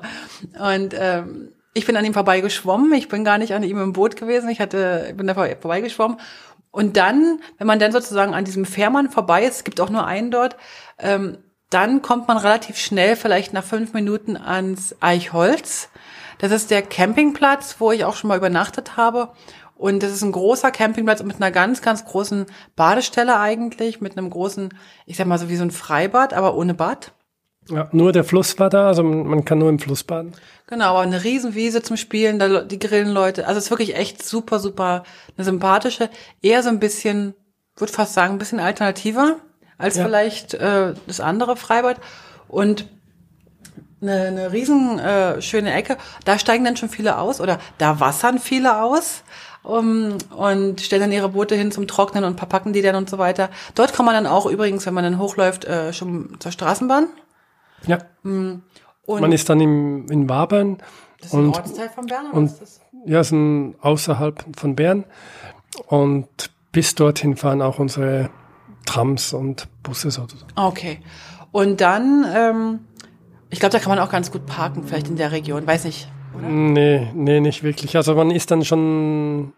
Und 0.59 0.93
ähm, 0.95 1.49
ich 1.73 1.87
bin 1.87 1.97
an 1.97 2.05
ihm 2.05 2.13
vorbeigeschwommen. 2.13 2.93
Ich 2.93 3.09
bin 3.09 3.23
gar 3.23 3.39
nicht 3.39 3.55
an 3.55 3.63
ihm 3.63 3.81
im 3.81 3.93
Boot 3.93 4.15
gewesen. 4.15 4.49
Ich 4.49 4.59
hatte, 4.59 5.07
ich 5.09 5.17
bin 5.17 5.25
da 5.25 5.33
vorbeigeschwommen 5.33 6.17
und 6.73 6.97
dann, 6.97 7.39
wenn 7.59 7.67
man 7.67 7.77
dann 7.77 7.91
sozusagen 7.91 8.33
an 8.33 8.45
diesem 8.45 8.65
Fährmann 8.65 9.11
vorbei 9.11 9.43
ist, 9.43 9.57
es 9.57 9.63
gibt 9.63 9.79
auch 9.79 9.91
nur 9.91 10.07
einen 10.07 10.31
dort, 10.31 10.57
ähm, 10.97 11.37
dann 11.69 12.01
kommt 12.01 12.27
man 12.27 12.37
relativ 12.37 12.77
schnell, 12.77 13.15
vielleicht 13.15 13.53
nach 13.53 13.63
fünf 13.63 13.93
Minuten 13.93 14.35
ans 14.35 14.95
Eichholz. 14.99 15.89
Das 16.39 16.51
ist 16.51 16.71
der 16.71 16.81
Campingplatz, 16.81 17.75
wo 17.77 17.91
ich 17.91 18.05
auch 18.05 18.15
schon 18.15 18.29
mal 18.29 18.39
übernachtet 18.39 18.97
habe. 18.97 19.29
Und 19.75 20.01
das 20.01 20.11
ist 20.11 20.23
ein 20.23 20.31
großer 20.31 20.71
Campingplatz 20.71 21.21
mit 21.21 21.35
einer 21.35 21.51
ganz, 21.51 21.83
ganz 21.83 22.05
großen 22.05 22.47
Badestelle 22.75 23.39
eigentlich, 23.39 24.01
mit 24.01 24.17
einem 24.17 24.31
großen, 24.31 24.73
ich 25.05 25.17
sag 25.17 25.27
mal 25.27 25.37
so 25.37 25.49
wie 25.49 25.57
so 25.57 25.63
ein 25.63 25.71
Freibad, 25.71 26.33
aber 26.33 26.55
ohne 26.55 26.73
Bad. 26.73 27.13
Ja, 27.69 27.87
nur 27.91 28.11
der 28.13 28.23
Fluss 28.23 28.57
war 28.57 28.71
da, 28.71 28.87
also 28.87 29.03
man 29.03 29.45
kann 29.45 29.59
nur 29.59 29.69
im 29.69 29.77
Fluss 29.77 30.03
baden. 30.03 30.33
Genau, 30.67 30.85
aber 30.91 31.01
eine 31.01 31.23
Riesenwiese 31.23 31.81
zum 31.81 31.97
Spielen, 31.97 32.39
da, 32.39 32.61
die 32.61 32.79
grillen 32.79 33.09
Leute. 33.11 33.47
Also 33.47 33.57
es 33.57 33.65
ist 33.65 33.71
wirklich 33.71 33.95
echt 33.95 34.23
super, 34.23 34.59
super 34.59 35.03
eine 35.37 35.45
sympathische, 35.45 36.09
eher 36.41 36.63
so 36.63 36.69
ein 36.69 36.79
bisschen, 36.79 37.35
würde 37.75 37.91
fast 37.91 38.13
sagen, 38.13 38.33
ein 38.33 38.39
bisschen 38.39 38.59
alternativer 38.59 39.37
als 39.77 39.97
ja. 39.97 40.05
vielleicht 40.05 40.53
äh, 40.53 40.93
das 41.07 41.19
andere 41.19 41.57
Freibad. 41.57 41.97
Und 42.47 42.87
eine, 44.01 44.27
eine 44.27 44.51
riesen 44.51 44.99
äh, 44.99 45.41
schöne 45.41 45.73
Ecke. 45.73 45.97
Da 46.25 46.37
steigen 46.37 46.63
dann 46.63 46.77
schon 46.77 46.89
viele 46.89 47.17
aus 47.17 47.41
oder 47.41 47.59
da 47.77 47.99
wassern 47.99 48.39
viele 48.39 48.81
aus 48.81 49.23
um, 49.63 50.17
und 50.35 50.81
stellen 50.81 51.01
dann 51.01 51.11
ihre 51.11 51.29
Boote 51.29 51.55
hin 51.55 51.71
zum 51.71 51.87
Trocknen 51.87 52.23
und 52.23 52.37
verpacken 52.37 52.73
die 52.73 52.81
dann 52.81 52.95
und 52.95 53.09
so 53.09 53.17
weiter. 53.17 53.49
Dort 53.75 53.93
kann 53.93 54.05
man 54.05 54.13
dann 54.13 54.27
auch 54.27 54.45
übrigens, 54.45 54.85
wenn 54.85 54.93
man 54.93 55.03
dann 55.03 55.19
hochläuft, 55.19 55.65
äh, 55.65 55.93
schon 55.93 56.35
zur 56.39 56.51
Straßenbahn. 56.51 57.07
Ja. 57.87 57.99
Mm, 58.23 58.61
und 59.05 59.21
Man 59.21 59.31
ist 59.31 59.49
dann 59.49 59.59
im, 59.59 60.09
in 60.09 60.29
Wabern. 60.29 60.77
Das 61.19 61.27
ist 61.27 61.33
ein 61.33 61.47
und, 61.47 61.55
Ortsteil 61.55 61.89
von 61.89 62.05
Bern? 62.05 62.27
Oder 62.27 62.37
und, 62.37 62.45
ist 62.45 62.61
das? 62.61 62.81
Ja, 63.05 63.19
ist 63.19 63.31
ein 63.31 63.75
außerhalb 63.81 64.45
von 64.57 64.75
Bern. 64.75 65.05
Und 65.87 66.51
bis 66.71 66.95
dorthin 66.95 67.35
fahren 67.35 67.61
auch 67.61 67.79
unsere 67.79 68.29
Trams 68.85 69.33
und 69.33 69.67
Busse 69.83 70.11
sozusagen. 70.11 70.51
Okay. 70.55 70.99
Und 71.51 71.81
dann, 71.81 72.25
ähm, 72.33 72.79
ich 73.49 73.59
glaube, 73.59 73.73
da 73.73 73.79
kann 73.79 73.89
man 73.89 73.99
auch 73.99 74.09
ganz 74.09 74.31
gut 74.31 74.45
parken, 74.45 74.83
vielleicht 74.83 75.07
in 75.07 75.15
der 75.15 75.31
Region, 75.31 75.65
weiß 75.65 75.85
nicht. 75.85 76.09
Oder? 76.35 76.47
Nee, 76.47 77.11
nee, 77.13 77.39
nicht 77.39 77.63
wirklich. 77.63 77.95
Also 77.95 78.15
man 78.15 78.31
ist 78.31 78.51
dann 78.51 78.65
schon 78.65 79.53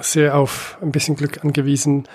sehr 0.00 0.36
auf 0.36 0.78
ein 0.80 0.92
bisschen 0.92 1.16
Glück 1.16 1.44
angewiesen. 1.44 2.06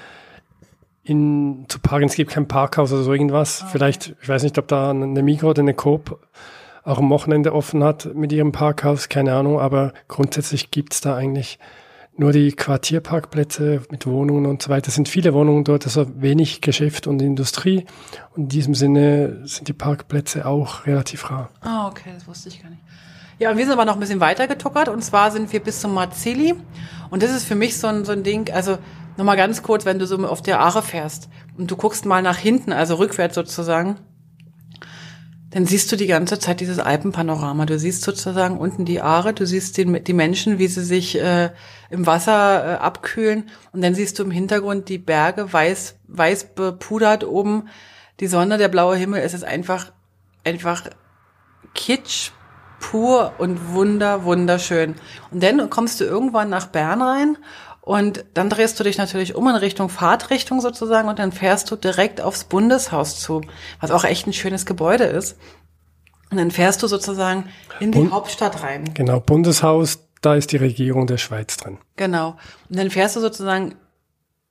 In, 1.04 1.66
zu 1.68 1.80
parken. 1.80 2.08
Es 2.08 2.16
gibt 2.16 2.32
kein 2.32 2.48
Parkhaus 2.48 2.92
oder 2.92 3.04
so 3.04 3.14
irgendwas. 3.14 3.62
Okay. 3.62 3.70
Vielleicht, 3.72 4.16
ich 4.22 4.30
weiß 4.30 4.44
nicht, 4.44 4.58
ob 4.58 4.68
da 4.68 4.92
eine 4.92 5.24
Migros 5.24 5.52
oder 5.52 5.62
eine 5.62 5.74
Coop 5.74 6.20
auch 6.84 6.98
am 6.98 7.10
Wochenende 7.10 7.54
offen 7.54 7.84
hat 7.84 8.14
mit 8.14 8.32
ihrem 8.32 8.52
Parkhaus, 8.52 9.08
keine 9.08 9.34
Ahnung, 9.34 9.60
aber 9.60 9.94
grundsätzlich 10.08 10.70
gibt's 10.70 11.00
da 11.00 11.16
eigentlich 11.16 11.60
nur 12.16 12.32
die 12.32 12.52
Quartierparkplätze 12.52 13.82
mit 13.90 14.06
Wohnungen 14.06 14.46
und 14.46 14.62
so 14.62 14.70
weiter. 14.70 14.90
Es 14.90 14.96
sind 14.96 15.10
viele 15.10 15.34
Wohnungen 15.34 15.64
dort, 15.64 15.86
also 15.86 16.06
wenig 16.22 16.62
Geschäft 16.62 17.08
und 17.08 17.22
Industrie. 17.22 17.86
Und 18.36 18.44
in 18.44 18.50
diesem 18.50 18.76
Sinne 18.76 19.48
sind 19.48 19.68
die 19.68 19.74
Parkplätze 19.74 20.46
auch 20.46 20.86
relativ 20.86 21.32
rar. 21.32 21.50
Ah, 21.62 21.88
okay, 21.88 22.12
das 22.14 22.28
wusste 22.28 22.50
ich 22.50 22.62
gar 22.62 22.70
nicht. 22.70 22.82
Ja, 23.40 23.50
und 23.50 23.58
wir 23.58 23.66
sind 23.66 23.74
aber 23.74 23.86
noch 23.86 23.96
ein 23.96 24.00
bisschen 24.00 24.20
weiter 24.20 24.48
getuckert 24.48 24.90
und 24.90 25.04
zwar 25.04 25.32
sind 25.32 25.52
wir 25.52 25.60
bis 25.60 25.82
zum 25.82 25.94
Marzili. 25.96 26.54
Und 27.10 27.24
das 27.24 27.32
ist 27.32 27.46
für 27.46 27.56
mich 27.56 27.78
so 27.80 27.88
ein, 27.88 28.06
so 28.06 28.12
ein 28.12 28.24
Ding, 28.24 28.52
also 28.52 28.78
nochmal 29.18 29.38
ganz 29.38 29.64
kurz, 29.64 29.86
wenn 29.86 30.00
du 30.00 30.08
so 30.08 30.18
auf 30.28 30.42
der 30.42 30.60
Aare 30.60 30.82
fährst 30.82 31.30
und 31.58 31.70
du 31.70 31.76
guckst 31.76 32.06
mal 32.06 32.22
nach 32.22 32.38
hinten, 32.38 32.72
also 32.72 32.96
rückwärts 32.96 33.36
sozusagen, 33.36 33.98
dann 35.54 35.68
siehst 35.68 35.92
du 35.92 35.96
die 35.96 36.08
ganze 36.08 36.40
Zeit 36.40 36.62
dieses 36.62 36.80
Alpenpanorama. 36.80 37.68
Du 37.68 37.78
siehst 37.78 38.02
sozusagen 38.02 38.58
unten 38.58 38.86
die 38.86 39.02
Aare, 39.02 39.34
du 39.34 39.46
siehst 39.46 39.78
die, 39.78 40.02
die 40.02 40.14
Menschen, 40.14 40.58
wie 40.58 40.66
sie 40.68 40.84
sich 40.84 41.20
äh, 41.20 41.52
im 41.92 42.08
Wasser 42.08 42.66
äh, 42.66 42.76
abkühlen 42.78 43.50
und 43.72 43.84
dann 43.84 43.94
siehst 43.94 44.18
du 44.18 44.24
im 44.24 44.32
Hintergrund 44.32 44.90
die 44.90 44.98
Berge 44.98 45.54
weiß, 45.54 46.00
weiß 46.08 46.56
bepudert 46.56 47.24
oben, 47.24 47.68
die 48.20 48.28
Sonne, 48.28 48.58
der 48.58 48.68
blaue 48.68 48.96
Himmel. 48.96 49.22
Es 49.22 49.36
ist 49.36 49.44
einfach, 49.44 49.92
einfach 50.44 50.84
Kitsch 51.76 52.32
pur 52.80 53.34
und 53.38 53.74
wunder, 53.74 54.24
wunderschön. 54.24 54.96
Und 55.32 55.44
dann 55.44 55.70
kommst 55.70 56.02
du 56.02 56.04
irgendwann 56.04 56.50
nach 56.50 56.68
Bern 56.68 57.02
rein 57.02 57.38
und 57.86 58.24
dann 58.34 58.50
drehst 58.50 58.80
du 58.80 58.86
dich 58.86 58.98
natürlich 58.98 59.36
um 59.36 59.46
in 59.50 59.58
Richtung 59.58 59.90
Fahrtrichtung 59.90 60.62
sozusagen 60.62 61.10
und 61.10 61.20
dann 61.20 61.34
fährst 61.34 61.70
du 61.70 61.76
direkt 61.76 62.22
aufs 62.22 62.46
Bundeshaus 62.46 63.20
zu, 63.20 63.42
was 63.82 63.92
auch 63.92 64.06
echt 64.06 64.26
ein 64.26 64.32
schönes 64.32 64.66
Gebäude 64.66 65.04
ist. 65.04 65.38
Und 66.32 66.38
dann 66.38 66.50
fährst 66.50 66.82
du 66.82 66.88
sozusagen 66.88 67.50
in 67.82 67.92
die 67.92 68.00
Bund 68.00 68.14
Hauptstadt 68.14 68.64
rein. 68.64 68.94
Genau, 68.94 69.20
Bundeshaus, 69.20 70.00
da 70.22 70.36
ist 70.36 70.54
die 70.54 70.58
Regierung 70.58 71.08
der 71.08 71.18
Schweiz 71.18 71.58
drin. 71.58 71.78
Genau. 71.98 72.38
Und 72.70 72.78
dann 72.78 72.90
fährst 72.90 73.18
du 73.18 73.20
sozusagen 73.20 73.76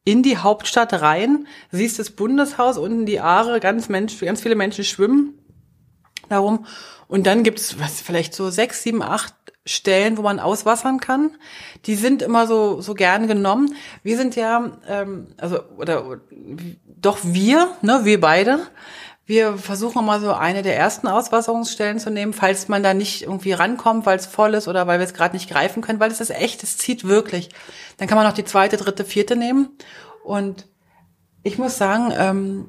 in 0.04 0.22
die 0.22 0.36
Hauptstadt 0.36 0.92
rein, 1.00 1.46
siehst 1.70 1.98
das 1.98 2.10
Bundeshaus, 2.10 2.76
unten 2.76 3.06
die 3.06 3.20
Aare, 3.20 3.60
ganz, 3.60 3.88
Mensch, 3.88 4.20
ganz 4.20 4.42
viele 4.42 4.56
Menschen 4.56 4.84
schwimmen 4.84 5.38
darum. 6.28 6.66
Und 7.08 7.26
dann 7.26 7.44
gibt's 7.44 7.80
was, 7.80 8.02
vielleicht 8.02 8.34
so 8.34 8.50
sechs, 8.50 8.82
sieben, 8.82 9.02
acht 9.02 9.34
Stellen, 9.64 10.16
wo 10.16 10.22
man 10.22 10.40
auswassern 10.40 10.98
kann. 10.98 11.36
Die 11.86 11.94
sind 11.94 12.20
immer 12.22 12.46
so 12.46 12.80
so 12.80 12.94
gern 12.94 13.28
genommen. 13.28 13.74
Wir 14.02 14.16
sind 14.16 14.34
ja, 14.34 14.72
ähm, 14.88 15.28
also 15.36 15.60
oder 15.76 16.20
doch 16.86 17.18
wir, 17.22 17.68
ne, 17.80 18.00
wir 18.04 18.20
beide. 18.20 18.60
Wir 19.24 19.56
versuchen 19.56 20.04
mal 20.04 20.20
so 20.20 20.32
eine 20.32 20.62
der 20.62 20.76
ersten 20.76 21.06
Auswasserungsstellen 21.06 22.00
zu 22.00 22.10
nehmen, 22.10 22.32
falls 22.32 22.66
man 22.66 22.82
da 22.82 22.92
nicht 22.92 23.22
irgendwie 23.22 23.52
rankommt, 23.52 24.04
weil 24.04 24.18
es 24.18 24.26
voll 24.26 24.54
ist 24.54 24.66
oder 24.66 24.88
weil 24.88 24.98
wir 24.98 25.06
es 25.06 25.14
gerade 25.14 25.36
nicht 25.36 25.48
greifen 25.48 25.80
können, 25.80 26.00
weil 26.00 26.10
es 26.10 26.20
ist 26.20 26.30
echt, 26.30 26.64
es 26.64 26.76
zieht 26.76 27.04
wirklich. 27.04 27.48
Dann 27.98 28.08
kann 28.08 28.18
man 28.18 28.26
noch 28.26 28.34
die 28.34 28.44
zweite, 28.44 28.76
dritte, 28.76 29.04
vierte 29.04 29.36
nehmen. 29.36 29.70
Und 30.24 30.66
ich 31.44 31.56
muss 31.56 31.78
sagen, 31.78 32.12
ähm, 32.16 32.68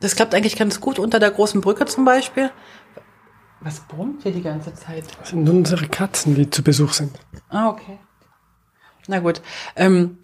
das 0.00 0.16
klappt 0.16 0.34
eigentlich 0.34 0.56
ganz 0.56 0.80
gut 0.80 0.98
unter 0.98 1.20
der 1.20 1.30
großen 1.30 1.60
Brücke 1.60 1.86
zum 1.86 2.04
Beispiel. 2.04 2.50
Was 3.60 3.80
brummt 3.80 4.22
hier 4.22 4.32
die 4.32 4.42
ganze 4.42 4.74
Zeit? 4.74 5.04
Das 5.18 5.30
sind 5.30 5.48
unsere 5.48 5.86
Katzen, 5.86 6.34
die 6.34 6.48
zu 6.48 6.62
Besuch 6.62 6.92
sind. 6.92 7.18
Ah, 7.50 7.68
okay. 7.68 7.98
Na 9.06 9.20
gut. 9.20 9.42
Ähm, 9.76 10.18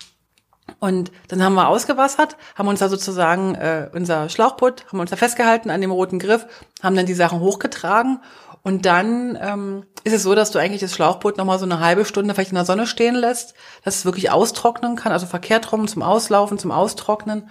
und 0.81 1.13
dann 1.29 1.43
haben 1.43 1.55
wir 1.55 1.69
ausgewassert, 1.69 2.37
haben 2.55 2.69
uns 2.69 2.81
da 2.81 2.89
sozusagen 2.89 3.55
äh, 3.55 3.89
unser 3.93 4.29
Schlauchboot, 4.29 4.87
haben 4.89 5.01
uns 5.01 5.11
da 5.11 5.17
festgehalten 5.17 5.71
an 5.71 5.81
dem 5.81 5.91
roten 5.91 6.19
Griff, 6.19 6.47
haben 6.83 6.97
dann 6.97 7.07
die 7.07 7.15
Sachen 7.15 7.41
hochgetragen 7.41 8.21
und 8.63 8.85
dann 8.85 9.39
ähm, 9.41 9.85
ist 10.03 10.13
es 10.13 10.25
so, 10.25 10.35
dass 10.35 10.51
du 10.51 10.59
eigentlich 10.59 10.81
das 10.81 10.93
Schlauchboot 10.93 11.37
nochmal 11.37 11.59
so 11.59 11.65
eine 11.65 11.81
halbe 11.81 12.05
Stunde 12.05 12.35
vielleicht 12.35 12.51
in 12.51 12.57
der 12.57 12.65
Sonne 12.65 12.87
stehen 12.87 13.15
lässt, 13.15 13.55
dass 13.85 13.97
es 13.97 14.05
wirklich 14.05 14.31
austrocknen 14.31 14.97
kann, 14.97 15.13
also 15.13 15.27
verkehrt 15.27 15.71
rum 15.71 15.87
zum 15.87 16.03
Auslaufen, 16.03 16.59
zum 16.59 16.73
Austrocknen. 16.73 17.49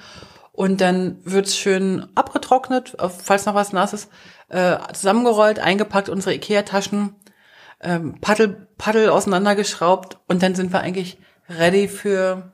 Und 0.55 0.79
dann 0.79 1.17
wird's 1.25 1.57
schön 1.57 2.07
abgetrocknet, 2.15 2.95
falls 3.21 3.45
noch 3.45 3.55
was 3.55 3.73
nass 3.73 3.91
ist, 3.91 4.09
äh, 4.47 4.77
zusammengerollt, 4.93 5.59
eingepackt, 5.59 6.07
unsere 6.07 6.33
Ikea-Taschen, 6.33 7.15
ähm, 7.81 8.21
Paddel, 8.21 8.67
Paddel 8.77 9.09
auseinandergeschraubt 9.09 10.17
und 10.27 10.41
dann 10.41 10.55
sind 10.55 10.71
wir 10.71 10.79
eigentlich 10.79 11.17
ready 11.49 11.89
für 11.89 12.53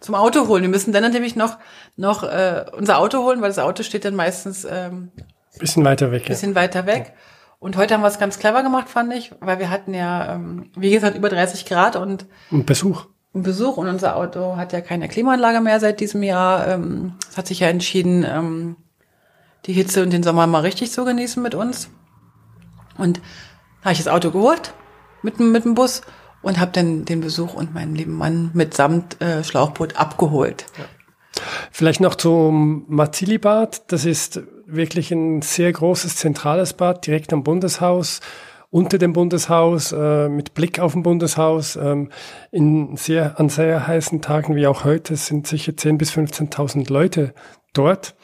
zum 0.00 0.14
Auto 0.14 0.46
holen. 0.46 0.62
Wir 0.62 0.68
müssen 0.68 0.92
dann 0.92 1.02
natürlich 1.02 1.34
noch 1.34 1.58
noch 1.96 2.22
äh, 2.22 2.66
unser 2.76 2.98
Auto 2.98 3.22
holen, 3.22 3.40
weil 3.40 3.48
das 3.48 3.58
Auto 3.58 3.82
steht 3.82 4.04
dann 4.04 4.14
meistens 4.14 4.66
ähm, 4.68 5.10
bisschen 5.58 5.84
weiter 5.84 6.12
weg. 6.12 6.26
Bisschen 6.26 6.50
ja. 6.50 6.56
weiter 6.56 6.86
weg. 6.86 7.14
Und 7.60 7.76
heute 7.76 7.94
haben 7.94 8.02
wir 8.02 8.08
es 8.08 8.18
ganz 8.18 8.38
clever 8.38 8.62
gemacht, 8.62 8.88
fand 8.88 9.12
ich, 9.14 9.32
weil 9.40 9.58
wir 9.58 9.70
hatten 9.70 9.94
ja, 9.94 10.34
ähm, 10.34 10.70
wie 10.76 10.90
gesagt, 10.90 11.16
über 11.16 11.28
30 11.28 11.64
Grad 11.64 11.96
und 11.96 12.26
und 12.50 12.66
Besuch. 12.66 13.06
Besuch 13.32 13.78
und 13.78 13.88
unser 13.88 14.16
Auto 14.16 14.56
hat 14.56 14.72
ja 14.72 14.80
keine 14.80 15.08
Klimaanlage 15.08 15.60
mehr 15.60 15.80
seit 15.80 16.00
diesem 16.00 16.22
Jahr. 16.22 16.68
Ähm, 16.68 17.14
es 17.28 17.38
hat 17.38 17.46
sich 17.46 17.60
ja 17.60 17.68
entschieden, 17.68 18.24
ähm, 18.28 18.76
die 19.66 19.72
Hitze 19.72 20.02
und 20.02 20.12
den 20.12 20.22
Sommer 20.22 20.46
mal 20.46 20.60
richtig 20.60 20.92
zu 20.92 21.04
genießen 21.04 21.42
mit 21.42 21.54
uns. 21.54 21.88
Und 22.98 23.20
habe 23.82 23.92
ich 23.92 23.98
das 23.98 24.08
Auto 24.08 24.30
geholt 24.30 24.74
mit, 25.22 25.40
mit 25.40 25.64
dem 25.64 25.74
Bus 25.74 26.02
und 26.42 26.60
habe 26.60 26.72
dann 26.72 27.04
den 27.04 27.20
Besuch 27.20 27.54
und 27.54 27.72
meinen 27.72 27.94
lieben 27.94 28.16
Mann 28.16 28.50
mitsamt 28.52 29.20
äh, 29.22 29.42
Schlauchboot 29.42 29.96
abgeholt. 29.96 30.66
Ja. 30.76 30.84
Vielleicht 31.70 32.00
noch 32.00 32.16
zum 32.16 32.84
Marzili-Bad. 32.88 33.92
Das 33.92 34.04
ist 34.04 34.42
wirklich 34.66 35.10
ein 35.10 35.40
sehr 35.42 35.72
großes 35.72 36.16
zentrales 36.16 36.74
Bad 36.74 37.06
direkt 37.06 37.32
am 37.32 37.44
Bundeshaus 37.44 38.20
unter 38.72 38.96
dem 38.96 39.12
Bundeshaus, 39.12 39.92
äh, 39.92 40.30
mit 40.30 40.54
Blick 40.54 40.80
auf 40.80 40.92
dem 40.92 41.02
Bundeshaus. 41.02 41.76
Ähm, 41.76 42.08
in 42.50 42.96
sehr, 42.96 43.38
an 43.38 43.50
sehr 43.50 43.86
heißen 43.86 44.22
Tagen 44.22 44.56
wie 44.56 44.66
auch 44.66 44.84
heute 44.84 45.14
sind 45.14 45.46
sicher 45.46 45.72
10.000 45.72 45.98
bis 45.98 46.10
15.000 46.12 46.90
Leute 46.90 47.34
dort. 47.74 48.16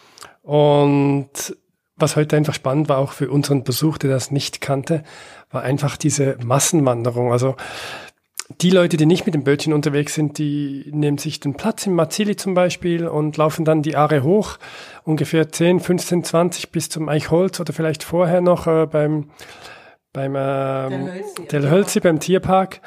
Und 0.43 1.55
was 1.97 2.17
heute 2.17 2.37
einfach 2.37 2.55
spannend 2.55 2.89
war, 2.89 2.97
auch 2.97 3.13
für 3.13 3.31
unseren 3.31 3.63
Besuch, 3.63 3.99
der 3.99 4.09
das 4.09 4.31
nicht 4.31 4.63
kannte, 4.63 5.05
war 5.51 5.63
einfach 5.63 5.99
diese 5.99 6.39
Massenwanderung. 6.43 7.31
Also 7.31 7.55
die 8.63 8.71
Leute, 8.71 8.97
die 8.97 9.05
nicht 9.05 9.27
mit 9.27 9.35
dem 9.35 9.45
Bötchen 9.45 9.75
unterwegs 9.75 10.15
sind, 10.15 10.39
die 10.39 10.89
nehmen 10.95 11.19
sich 11.19 11.41
den 11.41 11.55
Platz 11.55 11.87
im 11.87 11.93
Marzili 11.93 12.37
zum 12.37 12.55
Beispiel 12.55 13.07
und 13.07 13.37
laufen 13.37 13.67
dann 13.67 13.83
die 13.83 13.97
Aare 13.97 14.23
hoch, 14.23 14.57
ungefähr 15.05 15.53
10, 15.53 15.81
15, 15.81 16.25
20 16.25 16.73
bis 16.73 16.89
zum 16.89 17.11
Eichholz 17.11 17.61
oder 17.61 17.75
vielleicht 17.75 18.03
vorher 18.03 18.41
noch 18.41 18.67
äh, 18.67 18.87
beim 18.87 19.29
beim 20.13 20.35
ähm, 20.37 21.11
Del 21.51 21.71
Hölzi, 21.71 22.01
beim 22.01 22.21
Tierpark. 22.21 22.81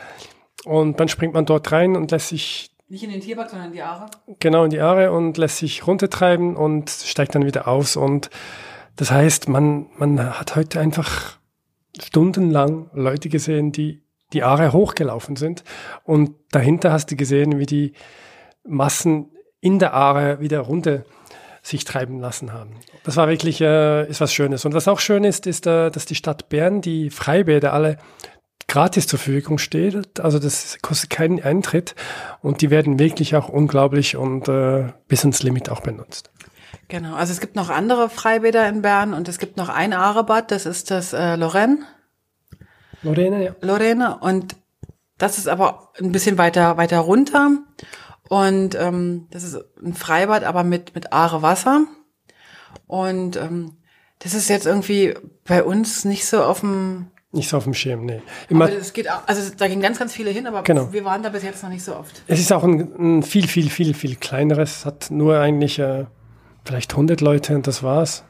Und 0.65 0.99
dann 0.99 1.07
springt 1.07 1.33
man 1.33 1.45
dort 1.45 1.71
rein 1.71 1.95
und 1.95 2.11
lässt 2.11 2.29
sich 2.29 2.71
nicht 2.91 3.03
in 3.03 3.09
den 3.09 3.21
Tierpark, 3.21 3.49
sondern 3.49 3.67
in 3.67 3.73
die 3.73 3.81
Aare? 3.81 4.07
Genau, 4.39 4.65
in 4.65 4.69
die 4.69 4.81
Aare 4.81 5.13
und 5.13 5.37
lässt 5.37 5.57
sich 5.57 5.87
runtertreiben 5.87 6.57
und 6.57 6.89
steigt 6.89 7.33
dann 7.35 7.45
wieder 7.45 7.69
aus. 7.69 7.95
Und 7.95 8.29
das 8.97 9.11
heißt, 9.11 9.47
man, 9.47 9.87
man 9.97 10.37
hat 10.37 10.57
heute 10.57 10.81
einfach 10.81 11.39
stundenlang 11.97 12.89
Leute 12.93 13.29
gesehen, 13.29 13.71
die 13.71 14.03
die 14.33 14.43
Aare 14.43 14.73
hochgelaufen 14.73 15.37
sind. 15.37 15.63
Und 16.03 16.35
dahinter 16.51 16.91
hast 16.91 17.11
du 17.11 17.15
gesehen, 17.15 17.59
wie 17.59 17.65
die 17.65 17.93
Massen 18.63 19.31
in 19.61 19.79
der 19.79 19.93
Aare 19.93 20.41
wieder 20.41 20.59
runter 20.59 21.05
sich 21.61 21.85
treiben 21.85 22.19
lassen 22.19 22.53
haben. 22.53 22.75
Das 23.03 23.17
war 23.17 23.27
wirklich 23.27 23.61
äh, 23.61 24.07
ist 24.09 24.21
was 24.21 24.33
Schönes. 24.33 24.65
Und 24.65 24.73
was 24.73 24.87
auch 24.87 24.99
schön 24.99 25.23
ist, 25.23 25.45
ist, 25.47 25.67
äh, 25.67 25.91
dass 25.91 26.05
die 26.05 26.15
Stadt 26.15 26.49
Bern 26.49 26.81
die 26.81 27.09
Freibäder 27.09 27.73
alle 27.73 27.97
gratis 28.67 29.05
zur 29.05 29.19
Verfügung 29.19 29.57
steht. 29.57 30.19
Also 30.19 30.39
das 30.39 30.77
kostet 30.81 31.09
keinen 31.09 31.43
Eintritt 31.43 31.93
und 32.41 32.61
die 32.61 32.69
werden 32.69 32.99
wirklich 32.99 33.35
auch 33.35 33.49
unglaublich 33.49 34.15
und 34.15 34.47
äh, 34.47 34.93
bis 35.07 35.23
ins 35.23 35.43
Limit 35.43 35.69
auch 35.69 35.81
benutzt. 35.81 36.31
Genau, 36.87 37.15
also 37.15 37.31
es 37.33 37.41
gibt 37.41 37.55
noch 37.55 37.69
andere 37.69 38.09
Freibäder 38.09 38.67
in 38.67 38.81
Bern 38.81 39.13
und 39.13 39.27
es 39.27 39.39
gibt 39.39 39.57
noch 39.57 39.69
ein 39.69 39.93
Aarebad, 39.93 40.51
das 40.51 40.65
ist 40.65 40.89
das 40.89 41.13
äh, 41.13 41.35
Lorraine. 41.35 41.79
Lorraine, 43.03 43.43
ja. 43.43 43.55
Lorraine 43.61 44.17
und 44.19 44.55
das 45.17 45.37
ist 45.37 45.47
aber 45.47 45.91
ein 45.99 46.11
bisschen 46.11 46.37
weiter 46.37 46.77
weiter 46.77 46.99
runter 46.99 47.57
und 48.31 48.75
ähm, 48.75 49.27
das 49.31 49.43
ist 49.43 49.57
ein 49.83 49.93
Freibad, 49.93 50.45
aber 50.45 50.63
mit, 50.63 50.95
mit 50.95 51.11
Aare 51.11 51.41
Wasser. 51.41 51.83
Und 52.87 53.35
ähm, 53.35 53.73
das 54.19 54.33
ist 54.33 54.47
jetzt 54.47 54.65
irgendwie 54.65 55.15
bei 55.43 55.65
uns 55.65 56.05
nicht 56.05 56.25
so 56.25 56.41
auf 56.41 56.61
dem 56.61 57.07
nicht 57.33 57.49
so 57.49 57.57
auf 57.57 57.65
dem 57.65 57.73
Schirm, 57.73 58.05
nee. 58.05 58.21
Immer, 58.47 58.65
aber 58.65 58.77
es 58.77 58.93
geht, 58.93 59.07
also 59.25 59.51
da 59.57 59.67
gehen 59.67 59.81
ganz, 59.81 59.99
ganz 59.99 60.13
viele 60.13 60.29
hin, 60.31 60.47
aber 60.47 60.63
genau. 60.63 60.93
wir 60.93 61.03
waren 61.03 61.21
da 61.23 61.27
bis 61.27 61.43
jetzt 61.43 61.61
noch 61.61 61.69
nicht 61.69 61.83
so 61.83 61.93
oft. 61.93 62.23
Es 62.27 62.39
ist 62.39 62.53
auch 62.53 62.63
ein, 62.63 63.17
ein 63.17 63.23
viel, 63.23 63.49
viel, 63.49 63.69
viel, 63.69 63.93
viel 63.93 64.15
kleineres, 64.15 64.85
hat 64.85 65.11
nur 65.11 65.37
eigentlich 65.37 65.79
äh, 65.79 66.05
vielleicht 66.63 66.91
100 66.91 67.19
Leute 67.19 67.53
und 67.53 67.67
das 67.67 67.83
war's 67.83 68.23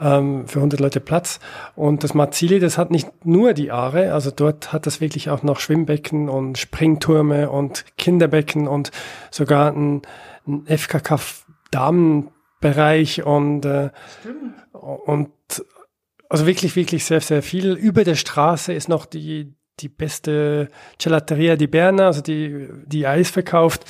ähm, 0.00 0.46
für 0.46 0.58
100 0.58 0.80
Leute 0.80 1.00
Platz. 1.00 1.40
Und 1.74 2.04
das 2.04 2.14
Marzili, 2.14 2.60
das 2.60 2.78
hat 2.78 2.90
nicht 2.90 3.24
nur 3.24 3.52
die 3.52 3.70
Aare, 3.70 4.12
also 4.12 4.30
dort 4.30 4.72
hat 4.72 4.86
das 4.86 5.00
wirklich 5.00 5.30
auch 5.30 5.42
noch 5.42 5.60
Schwimmbecken 5.60 6.28
und 6.28 6.58
Springtürme 6.58 7.50
und 7.50 7.84
Kinderbecken 7.96 8.68
und 8.68 8.90
sogar 9.30 9.72
ein, 9.72 10.02
ein 10.46 10.66
FKK 10.66 11.18
Damenbereich 11.70 13.24
und, 13.24 13.64
äh, 13.64 13.90
und 14.72 15.30
also 16.28 16.46
wirklich, 16.46 16.76
wirklich 16.76 17.04
sehr, 17.04 17.20
sehr 17.20 17.42
viel. 17.42 17.72
Über 17.72 18.04
der 18.04 18.14
Straße 18.14 18.72
ist 18.72 18.88
noch 18.88 19.06
die, 19.06 19.54
die 19.80 19.88
beste 19.88 20.68
Gelateria 20.98 21.56
di 21.56 21.66
Berna, 21.66 22.06
also 22.06 22.20
die, 22.20 22.68
die 22.86 23.06
Eis 23.06 23.30
verkauft. 23.30 23.84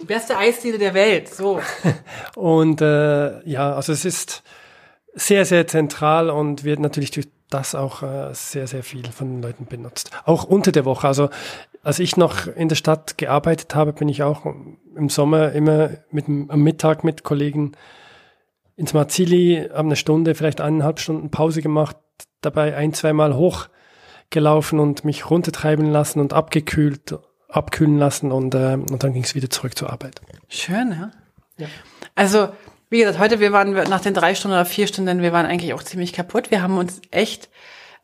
Die 0.00 0.06
beste 0.06 0.36
Eisdiele 0.36 0.78
der 0.78 0.94
Welt, 0.94 1.28
so. 1.28 1.60
und 2.34 2.80
äh, 2.80 3.48
ja, 3.48 3.74
also 3.74 3.92
es 3.92 4.04
ist 4.04 4.42
sehr, 5.14 5.44
sehr 5.44 5.66
zentral 5.66 6.30
und 6.30 6.64
wird 6.64 6.80
natürlich 6.80 7.10
durch 7.12 7.28
das 7.50 7.74
auch 7.74 8.02
äh, 8.02 8.30
sehr, 8.32 8.66
sehr 8.66 8.82
viel 8.82 9.10
von 9.12 9.30
den 9.30 9.42
Leuten 9.42 9.66
benutzt. 9.66 10.10
Auch 10.24 10.44
unter 10.44 10.72
der 10.72 10.84
Woche. 10.84 11.06
Also 11.06 11.30
als 11.82 11.98
ich 11.98 12.16
noch 12.16 12.46
in 12.46 12.68
der 12.68 12.76
Stadt 12.76 13.18
gearbeitet 13.18 13.74
habe, 13.74 13.92
bin 13.92 14.08
ich 14.08 14.22
auch 14.22 14.44
im 14.46 15.08
Sommer 15.08 15.52
immer 15.52 15.90
mit, 16.10 16.26
am 16.26 16.60
Mittag 16.62 17.04
mit 17.04 17.22
Kollegen 17.22 17.72
ins 18.76 18.92
Marzili, 18.92 19.68
haben 19.72 19.88
eine 19.88 19.96
Stunde, 19.96 20.34
vielleicht 20.34 20.60
eineinhalb 20.60 20.98
Stunden 20.98 21.30
Pause 21.30 21.62
gemacht, 21.62 21.96
dabei 22.40 22.74
ein, 22.76 22.92
zweimal 22.92 23.34
hochgelaufen 23.36 24.80
und 24.80 25.04
mich 25.04 25.30
runtertreiben 25.30 25.86
lassen 25.86 26.20
und 26.20 26.32
abgekühlt, 26.32 27.16
abkühlen 27.48 27.98
lassen 27.98 28.32
und, 28.32 28.54
äh, 28.54 28.74
und 28.74 29.04
dann 29.04 29.12
ging 29.12 29.22
es 29.22 29.34
wieder 29.34 29.50
zurück 29.50 29.78
zur 29.78 29.90
Arbeit. 29.90 30.20
Schön, 30.48 30.90
ja? 30.90 31.10
ja. 31.58 31.68
Also, 32.14 32.48
wie 32.94 33.00
gesagt, 33.00 33.18
heute, 33.18 33.40
wir 33.40 33.50
waren 33.52 33.72
nach 33.72 34.00
den 34.00 34.14
drei 34.14 34.36
Stunden 34.36 34.54
oder 34.54 34.64
vier 34.64 34.86
Stunden, 34.86 35.20
wir 35.20 35.32
waren 35.32 35.46
eigentlich 35.46 35.74
auch 35.74 35.82
ziemlich 35.82 36.12
kaputt. 36.12 36.52
Wir 36.52 36.62
haben 36.62 36.78
uns 36.78 37.02
echt, 37.10 37.50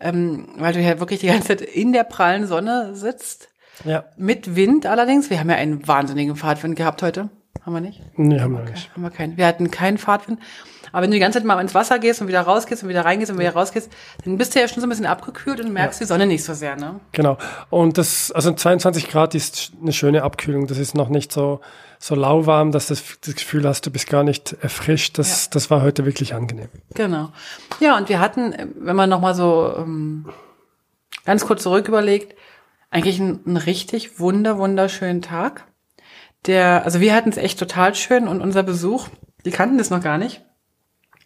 ähm, 0.00 0.48
weil 0.58 0.72
du 0.72 0.80
ja 0.80 0.98
wirklich 0.98 1.20
die 1.20 1.28
ganze 1.28 1.46
Zeit 1.46 1.60
in 1.60 1.92
der 1.92 2.02
prallen 2.02 2.48
Sonne 2.48 2.96
sitzt, 2.96 3.50
ja. 3.84 4.04
mit 4.16 4.56
Wind 4.56 4.86
allerdings. 4.86 5.30
Wir 5.30 5.38
haben 5.38 5.48
ja 5.48 5.54
einen 5.54 5.86
wahnsinnigen 5.86 6.34
Fahrtwind 6.34 6.74
gehabt 6.74 7.04
heute. 7.04 7.30
Haben 7.64 7.74
wir 7.74 7.80
nicht? 7.80 8.00
Nee, 8.16 8.40
haben 8.40 8.54
wir 8.54 8.62
okay. 8.62 8.72
nicht. 8.72 8.90
Haben 8.92 9.02
wir 9.02 9.10
keinen. 9.10 9.36
Wir 9.36 9.46
hatten 9.46 9.70
keinen 9.70 9.96
Fahrtwind. 9.96 10.40
Aber 10.90 11.02
wenn 11.02 11.10
du 11.10 11.14
die 11.14 11.20
ganze 11.20 11.38
Zeit 11.38 11.46
mal 11.46 11.60
ins 11.60 11.74
Wasser 11.74 12.00
gehst 12.00 12.20
und 12.20 12.26
wieder 12.26 12.40
rausgehst 12.40 12.82
und 12.82 12.88
wieder 12.88 13.04
reingehst 13.04 13.30
und 13.30 13.38
wieder 13.38 13.52
rausgehst, 13.52 13.92
dann 14.24 14.38
bist 14.38 14.56
du 14.56 14.60
ja 14.60 14.66
schon 14.66 14.80
so 14.80 14.86
ein 14.86 14.90
bisschen 14.90 15.06
abgekühlt 15.06 15.60
und 15.60 15.72
merkst 15.72 16.00
ja. 16.00 16.04
die 16.04 16.08
Sonne 16.08 16.26
nicht 16.26 16.42
so 16.42 16.52
sehr, 16.52 16.74
ne? 16.74 16.98
Genau. 17.12 17.38
Und 17.68 17.96
das, 17.96 18.32
also 18.32 18.52
22 18.52 19.08
Grad 19.08 19.36
ist 19.36 19.72
eine 19.80 19.92
schöne 19.92 20.24
Abkühlung. 20.24 20.66
Das 20.66 20.78
ist 20.78 20.96
noch 20.96 21.10
nicht 21.10 21.30
so, 21.30 21.60
so 22.02 22.14
lauwarm, 22.14 22.72
dass 22.72 22.88
du 22.88 22.94
das 22.94 23.34
Gefühl 23.34 23.68
hast, 23.68 23.84
du 23.84 23.90
bist 23.90 24.08
gar 24.08 24.22
nicht 24.22 24.54
erfrischt. 24.62 25.18
Das, 25.18 25.44
ja. 25.44 25.50
das 25.52 25.70
war 25.70 25.82
heute 25.82 26.06
wirklich 26.06 26.34
angenehm. 26.34 26.70
Genau. 26.94 27.30
Ja, 27.78 27.98
und 27.98 28.08
wir 28.08 28.20
hatten, 28.20 28.54
wenn 28.76 28.96
man 28.96 29.10
nochmal 29.10 29.34
so 29.34 29.70
ähm, 29.76 30.26
ganz 31.26 31.44
kurz 31.44 31.62
zurück 31.62 31.88
überlegt, 31.88 32.34
eigentlich 32.90 33.20
einen, 33.20 33.40
einen 33.46 33.58
richtig 33.58 34.18
wunder, 34.18 34.56
wunderschönen 34.56 35.20
Tag. 35.20 35.66
Der, 36.46 36.86
also 36.86 37.00
wir 37.00 37.14
hatten 37.14 37.28
es 37.28 37.36
echt 37.36 37.58
total 37.58 37.94
schön 37.94 38.28
und 38.28 38.40
unser 38.40 38.62
Besuch, 38.62 39.08
die 39.44 39.50
kannten 39.50 39.76
das 39.76 39.90
noch 39.90 40.02
gar 40.02 40.16
nicht. 40.16 40.42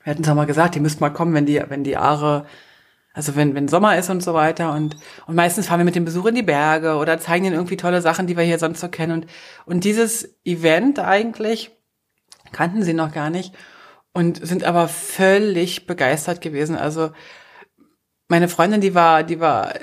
Wir 0.03 0.11
hatten 0.11 0.25
es 0.25 0.29
auch 0.29 0.35
mal 0.35 0.45
gesagt, 0.45 0.75
die 0.75 0.81
müssten 0.81 1.05
mal 1.05 1.11
kommen, 1.11 1.35
wenn 1.35 1.47
die, 1.47 1.63
wenn 1.69 1.85
die 1.85 1.97
Aare, 1.97 2.47
also 3.15 3.37
wenn, 3.37 3.55
wenn 3.55 3.69
Sommer 3.69 3.97
ist 3.97 4.11
und 4.11 4.23
so 4.23 4.35
weiter. 4.35 4.73
Und, 4.73 4.97
und 5.27 5.37
meistens 5.37 5.69
fahren 5.69 5.79
wir 5.79 5.85
mit 5.85 5.95
dem 5.95 6.05
Besuch 6.05 6.27
in 6.27 6.35
die 6.35 6.43
Berge 6.43 6.97
oder 6.97 7.19
zeigen 7.19 7.47
ihnen 7.47 7.55
irgendwie 7.55 7.77
tolle 7.77 8.03
Sachen, 8.03 8.27
die 8.27 8.37
wir 8.37 8.45
hier 8.45 8.59
sonst 8.59 8.81
so 8.81 8.89
kennen. 8.89 9.23
Und, 9.23 9.27
und 9.65 9.85
dieses 9.85 10.37
Event 10.45 10.99
eigentlich 10.99 11.71
kannten 12.53 12.83
sie 12.83 12.93
noch 12.93 13.13
gar 13.13 13.31
nicht 13.31 13.55
und 14.13 14.45
sind 14.45 14.65
aber 14.65 14.89
völlig 14.89 15.87
begeistert 15.87 16.41
gewesen. 16.41 16.77
Also 16.77 17.13
meine 18.29 18.49
Freundin, 18.49 18.81
die 18.81 18.95
war, 18.95 19.23
die 19.23 19.39
war, 19.39 19.75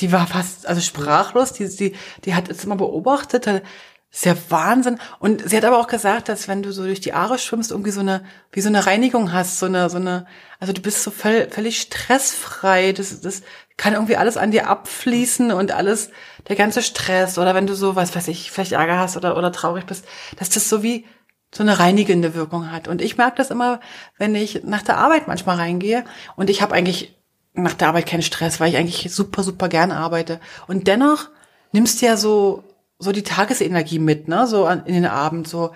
die 0.00 0.10
war 0.10 0.26
fast, 0.26 0.66
also 0.66 0.80
sprachlos, 0.80 1.52
die, 1.52 1.68
die, 1.68 1.94
die 2.24 2.34
hat 2.34 2.48
es 2.48 2.64
immer 2.64 2.76
beobachtet, 2.76 3.62
ist 4.12 4.24
ja 4.24 4.34
Wahnsinn. 4.48 4.98
Und 5.20 5.48
sie 5.48 5.56
hat 5.56 5.64
aber 5.64 5.78
auch 5.78 5.86
gesagt, 5.86 6.28
dass 6.28 6.48
wenn 6.48 6.62
du 6.62 6.72
so 6.72 6.82
durch 6.84 7.00
die 7.00 7.12
Aare 7.12 7.38
schwimmst, 7.38 7.70
irgendwie 7.70 7.92
so 7.92 8.00
eine, 8.00 8.24
wie 8.52 8.60
so 8.60 8.68
eine 8.68 8.86
Reinigung 8.86 9.32
hast, 9.32 9.58
so 9.60 9.66
eine, 9.66 9.88
so 9.88 9.98
eine, 9.98 10.26
also 10.58 10.72
du 10.72 10.82
bist 10.82 11.02
so 11.02 11.10
völ, 11.10 11.48
völlig 11.50 11.80
stressfrei. 11.80 12.92
Das, 12.92 13.20
das 13.20 13.42
kann 13.76 13.94
irgendwie 13.94 14.16
alles 14.16 14.36
an 14.36 14.50
dir 14.50 14.68
abfließen 14.68 15.52
und 15.52 15.72
alles, 15.72 16.10
der 16.48 16.56
ganze 16.56 16.82
Stress 16.82 17.38
oder 17.38 17.54
wenn 17.54 17.66
du 17.66 17.74
so, 17.74 17.94
was 17.96 18.14
weiß 18.14 18.28
ich, 18.28 18.50
vielleicht 18.50 18.72
Ärger 18.72 18.98
hast 18.98 19.16
oder, 19.16 19.36
oder 19.36 19.52
traurig 19.52 19.86
bist, 19.86 20.04
dass 20.36 20.50
das 20.50 20.68
so 20.68 20.82
wie 20.82 21.06
so 21.54 21.62
eine 21.62 21.78
reinigende 21.78 22.34
Wirkung 22.34 22.70
hat. 22.70 22.88
Und 22.88 23.02
ich 23.02 23.16
merke 23.16 23.36
das 23.36 23.50
immer, 23.50 23.80
wenn 24.18 24.34
ich 24.34 24.64
nach 24.64 24.82
der 24.82 24.98
Arbeit 24.98 25.28
manchmal 25.28 25.56
reingehe 25.56 26.04
und 26.36 26.50
ich 26.50 26.62
habe 26.62 26.74
eigentlich 26.74 27.16
nach 27.52 27.74
der 27.74 27.88
Arbeit 27.88 28.06
keinen 28.06 28.22
Stress, 28.22 28.60
weil 28.60 28.70
ich 28.70 28.76
eigentlich 28.76 29.12
super, 29.12 29.42
super 29.42 29.68
gern 29.68 29.92
arbeite. 29.92 30.40
Und 30.66 30.86
dennoch 30.86 31.28
nimmst 31.72 32.00
du 32.00 32.06
ja 32.06 32.16
so, 32.16 32.64
so 33.00 33.12
die 33.12 33.24
Tagesenergie 33.24 33.98
mit, 33.98 34.28
ne, 34.28 34.46
so 34.46 34.66
an, 34.66 34.86
in 34.86 34.94
den 34.94 35.06
Abend, 35.06 35.48
so, 35.48 35.72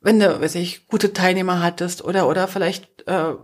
wenn 0.00 0.20
du, 0.20 0.40
weiß 0.40 0.54
ich, 0.54 0.86
gute 0.86 1.12
Teilnehmer 1.12 1.62
hattest 1.62 2.04
oder, 2.04 2.28
oder 2.28 2.46
vielleicht, 2.46 3.08
äh, 3.08 3.34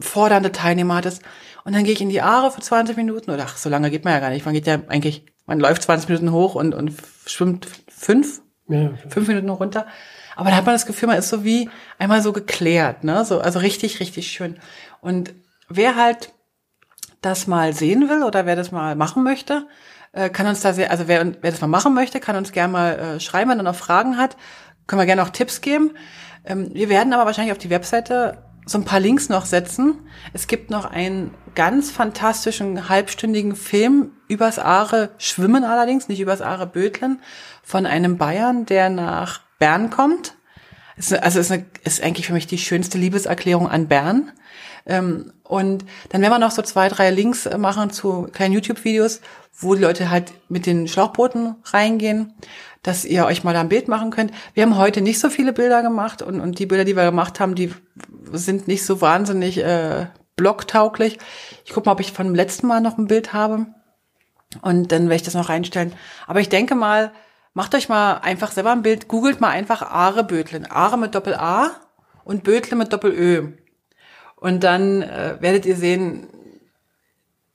fordernde 0.00 0.52
Teilnehmer 0.52 0.96
hattest. 0.96 1.22
Und 1.64 1.74
dann 1.74 1.84
gehe 1.84 1.92
ich 1.92 2.00
in 2.00 2.08
die 2.08 2.20
Aare 2.20 2.50
für 2.50 2.60
20 2.60 2.96
Minuten 2.96 3.30
oder 3.30 3.44
ach, 3.46 3.56
so 3.56 3.68
lange 3.68 3.90
geht 3.90 4.04
man 4.04 4.12
ja 4.12 4.20
gar 4.20 4.30
nicht. 4.30 4.44
Man 4.44 4.54
geht 4.54 4.66
ja 4.66 4.80
eigentlich, 4.88 5.24
man 5.46 5.60
läuft 5.60 5.82
20 5.82 6.08
Minuten 6.08 6.32
hoch 6.32 6.54
und, 6.54 6.74
und 6.74 6.92
schwimmt 7.26 7.66
fünf, 7.88 8.42
ja. 8.68 8.90
fünf 9.08 9.28
Minuten 9.28 9.50
runter. 9.50 9.86
Aber 10.36 10.50
da 10.50 10.56
hat 10.56 10.66
man 10.66 10.74
das 10.74 10.86
Gefühl, 10.86 11.08
man 11.08 11.18
ist 11.18 11.28
so 11.28 11.44
wie 11.44 11.70
einmal 11.98 12.22
so 12.22 12.32
geklärt, 12.32 13.04
ne? 13.04 13.24
So, 13.24 13.40
also 13.40 13.60
richtig, 13.60 14.00
richtig 14.00 14.28
schön. 14.28 14.58
Und 15.00 15.32
wer 15.68 15.96
halt 15.96 16.32
das 17.22 17.46
mal 17.46 17.72
sehen 17.72 18.08
will 18.08 18.22
oder 18.24 18.44
wer 18.44 18.56
das 18.56 18.72
mal 18.72 18.96
machen 18.96 19.22
möchte, 19.22 19.66
äh, 20.14 20.30
kann 20.30 20.46
uns 20.46 20.60
da 20.60 20.72
sehr, 20.72 20.90
also 20.90 21.08
wer, 21.08 21.24
wer 21.40 21.50
das 21.50 21.60
mal 21.60 21.66
machen 21.66 21.94
möchte, 21.94 22.20
kann 22.20 22.36
uns 22.36 22.52
gerne 22.52 22.72
mal 22.72 22.98
äh, 22.98 23.20
schreiben, 23.20 23.50
wenn 23.50 23.58
er 23.58 23.64
noch 23.64 23.74
Fragen 23.74 24.16
hat. 24.16 24.36
Können 24.86 25.00
wir 25.00 25.06
gerne 25.06 25.22
auch 25.22 25.30
Tipps 25.30 25.60
geben. 25.60 25.92
Ähm, 26.44 26.70
wir 26.72 26.88
werden 26.88 27.12
aber 27.12 27.26
wahrscheinlich 27.26 27.52
auf 27.52 27.58
die 27.58 27.70
Webseite 27.70 28.38
so 28.66 28.78
ein 28.78 28.84
paar 28.84 29.00
Links 29.00 29.28
noch 29.28 29.44
setzen. 29.44 30.06
Es 30.32 30.46
gibt 30.46 30.70
noch 30.70 30.86
einen 30.86 31.34
ganz 31.54 31.90
fantastischen 31.90 32.88
halbstündigen 32.88 33.56
Film 33.56 34.12
übers 34.28 34.58
Aare 34.58 35.10
Schwimmen 35.18 35.64
allerdings, 35.64 36.08
nicht 36.08 36.20
übers 36.20 36.40
Aare 36.40 36.66
Bödlen, 36.66 37.20
von 37.62 37.86
einem 37.86 38.16
Bayern, 38.16 38.66
der 38.66 38.88
nach 38.88 39.40
Bern 39.58 39.90
kommt. 39.90 40.34
also 40.96 41.40
ist, 41.40 41.52
eine, 41.52 41.66
ist 41.84 42.02
eigentlich 42.02 42.26
für 42.26 42.32
mich 42.32 42.46
die 42.46 42.58
schönste 42.58 42.98
Liebeserklärung 42.98 43.68
an 43.68 43.88
Bern. 43.88 44.32
Ähm, 44.86 45.32
und 45.42 45.84
dann 46.10 46.20
werden 46.20 46.32
wir 46.32 46.38
noch 46.38 46.50
so 46.50 46.62
zwei, 46.62 46.88
drei 46.88 47.10
Links 47.10 47.46
äh, 47.46 47.58
machen 47.58 47.90
zu 47.90 48.28
kleinen 48.32 48.54
YouTube-Videos, 48.54 49.20
wo 49.52 49.74
die 49.74 49.82
Leute 49.82 50.10
halt 50.10 50.32
mit 50.48 50.66
den 50.66 50.88
Schlauchbooten 50.88 51.56
reingehen, 51.64 52.34
dass 52.82 53.04
ihr 53.04 53.24
euch 53.24 53.44
mal 53.44 53.56
ein 53.56 53.68
Bild 53.68 53.88
machen 53.88 54.10
könnt. 54.10 54.32
Wir 54.52 54.62
haben 54.62 54.76
heute 54.76 55.00
nicht 55.00 55.20
so 55.20 55.30
viele 55.30 55.52
Bilder 55.52 55.82
gemacht 55.82 56.22
und, 56.22 56.40
und 56.40 56.58
die 56.58 56.66
Bilder, 56.66 56.84
die 56.84 56.96
wir 56.96 57.04
gemacht 57.04 57.40
haben, 57.40 57.54
die 57.54 57.72
sind 58.32 58.68
nicht 58.68 58.84
so 58.84 59.00
wahnsinnig 59.00 59.58
äh, 59.58 60.06
blocktauglich. 60.36 61.18
Ich 61.64 61.72
gucke 61.72 61.86
mal, 61.86 61.92
ob 61.92 62.00
ich 62.00 62.12
von 62.12 62.26
dem 62.26 62.34
letzten 62.34 62.66
Mal 62.66 62.80
noch 62.80 62.98
ein 62.98 63.06
Bild 63.06 63.32
habe 63.32 63.66
und 64.62 64.92
dann 64.92 65.04
werde 65.04 65.16
ich 65.16 65.22
das 65.22 65.34
noch 65.34 65.48
reinstellen. 65.48 65.92
Aber 66.26 66.40
ich 66.40 66.48
denke 66.48 66.74
mal, 66.74 67.12
macht 67.54 67.74
euch 67.74 67.88
mal 67.88 68.14
einfach 68.18 68.50
selber 68.50 68.72
ein 68.72 68.82
Bild, 68.82 69.08
googelt 69.08 69.40
mal 69.40 69.50
einfach 69.50 69.82
Aare 69.82 70.24
Bödlen. 70.24 70.70
Aare 70.70 70.98
mit 70.98 71.14
Doppel 71.14 71.34
A 71.34 71.70
und 72.24 72.44
Bödle 72.44 72.76
mit 72.76 72.92
Doppel 72.92 73.12
Ö. 73.12 73.63
Und 74.44 74.62
dann 74.62 75.00
äh, 75.00 75.38
werdet 75.40 75.64
ihr 75.64 75.74
sehen, 75.74 76.26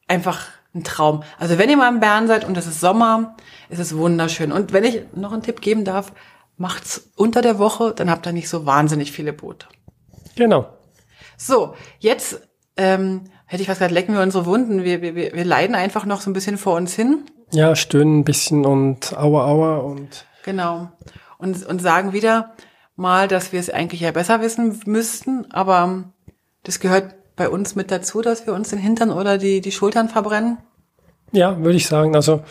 einfach 0.07 0.47
ein 0.73 0.83
Traum. 0.83 1.21
Also 1.37 1.59
wenn 1.59 1.69
ihr 1.69 1.77
mal 1.77 1.93
in 1.93 1.99
Bern 1.99 2.27
seid 2.27 2.45
und 2.45 2.57
es 2.57 2.65
ist 2.65 2.79
Sommer, 2.79 3.35
ist 3.69 3.77
es 3.77 3.95
wunderschön. 3.95 4.51
Und 4.51 4.73
wenn 4.73 4.83
ich 4.83 5.03
noch 5.13 5.31
einen 5.31 5.43
Tipp 5.43 5.61
geben 5.61 5.85
darf, 5.85 6.11
macht's 6.57 7.11
unter 7.15 7.43
der 7.43 7.59
Woche, 7.59 7.93
dann 7.95 8.09
habt 8.09 8.25
ihr 8.25 8.31
nicht 8.31 8.49
so 8.49 8.65
wahnsinnig 8.65 9.11
viele 9.11 9.33
Boote. 9.33 9.67
Genau. 10.35 10.65
So, 11.37 11.75
jetzt 11.99 12.41
ähm, 12.75 13.25
hätte 13.45 13.61
ich 13.61 13.69
was 13.69 13.77
gesagt, 13.77 13.91
lecken 13.91 14.15
wir 14.15 14.23
unsere 14.23 14.47
Wunden. 14.47 14.83
Wir, 14.83 15.03
wir, 15.03 15.13
wir 15.13 15.45
leiden 15.45 15.75
einfach 15.75 16.05
noch 16.05 16.21
so 16.21 16.31
ein 16.31 16.33
bisschen 16.33 16.57
vor 16.57 16.75
uns 16.75 16.95
hin. 16.95 17.23
Ja, 17.51 17.75
stöhnen 17.75 18.21
ein 18.21 18.23
bisschen 18.23 18.65
und 18.65 19.15
aua 19.15 19.45
aua 19.45 19.77
und. 19.77 20.25
Genau. 20.43 20.89
Und, 21.37 21.63
und 21.67 21.83
sagen 21.83 22.13
wieder 22.13 22.55
mal, 22.95 23.27
dass 23.27 23.51
wir 23.51 23.59
es 23.59 23.69
eigentlich 23.69 24.01
ja 24.01 24.09
besser 24.09 24.41
wissen 24.41 24.81
müssten, 24.87 25.51
aber 25.51 26.13
das 26.63 26.79
gehört 26.79 27.15
bei 27.35 27.49
uns 27.49 27.75
mit 27.75 27.91
dazu, 27.91 28.21
dass 28.21 28.45
wir 28.45 28.53
uns 28.53 28.69
den 28.69 28.79
Hintern 28.79 29.11
oder 29.11 29.37
die, 29.37 29.61
die 29.61 29.71
Schultern 29.71 30.09
verbrennen? 30.09 30.57
Ja, 31.31 31.57
würde 31.59 31.77
ich 31.77 31.87
sagen. 31.87 32.15
Also 32.15 32.43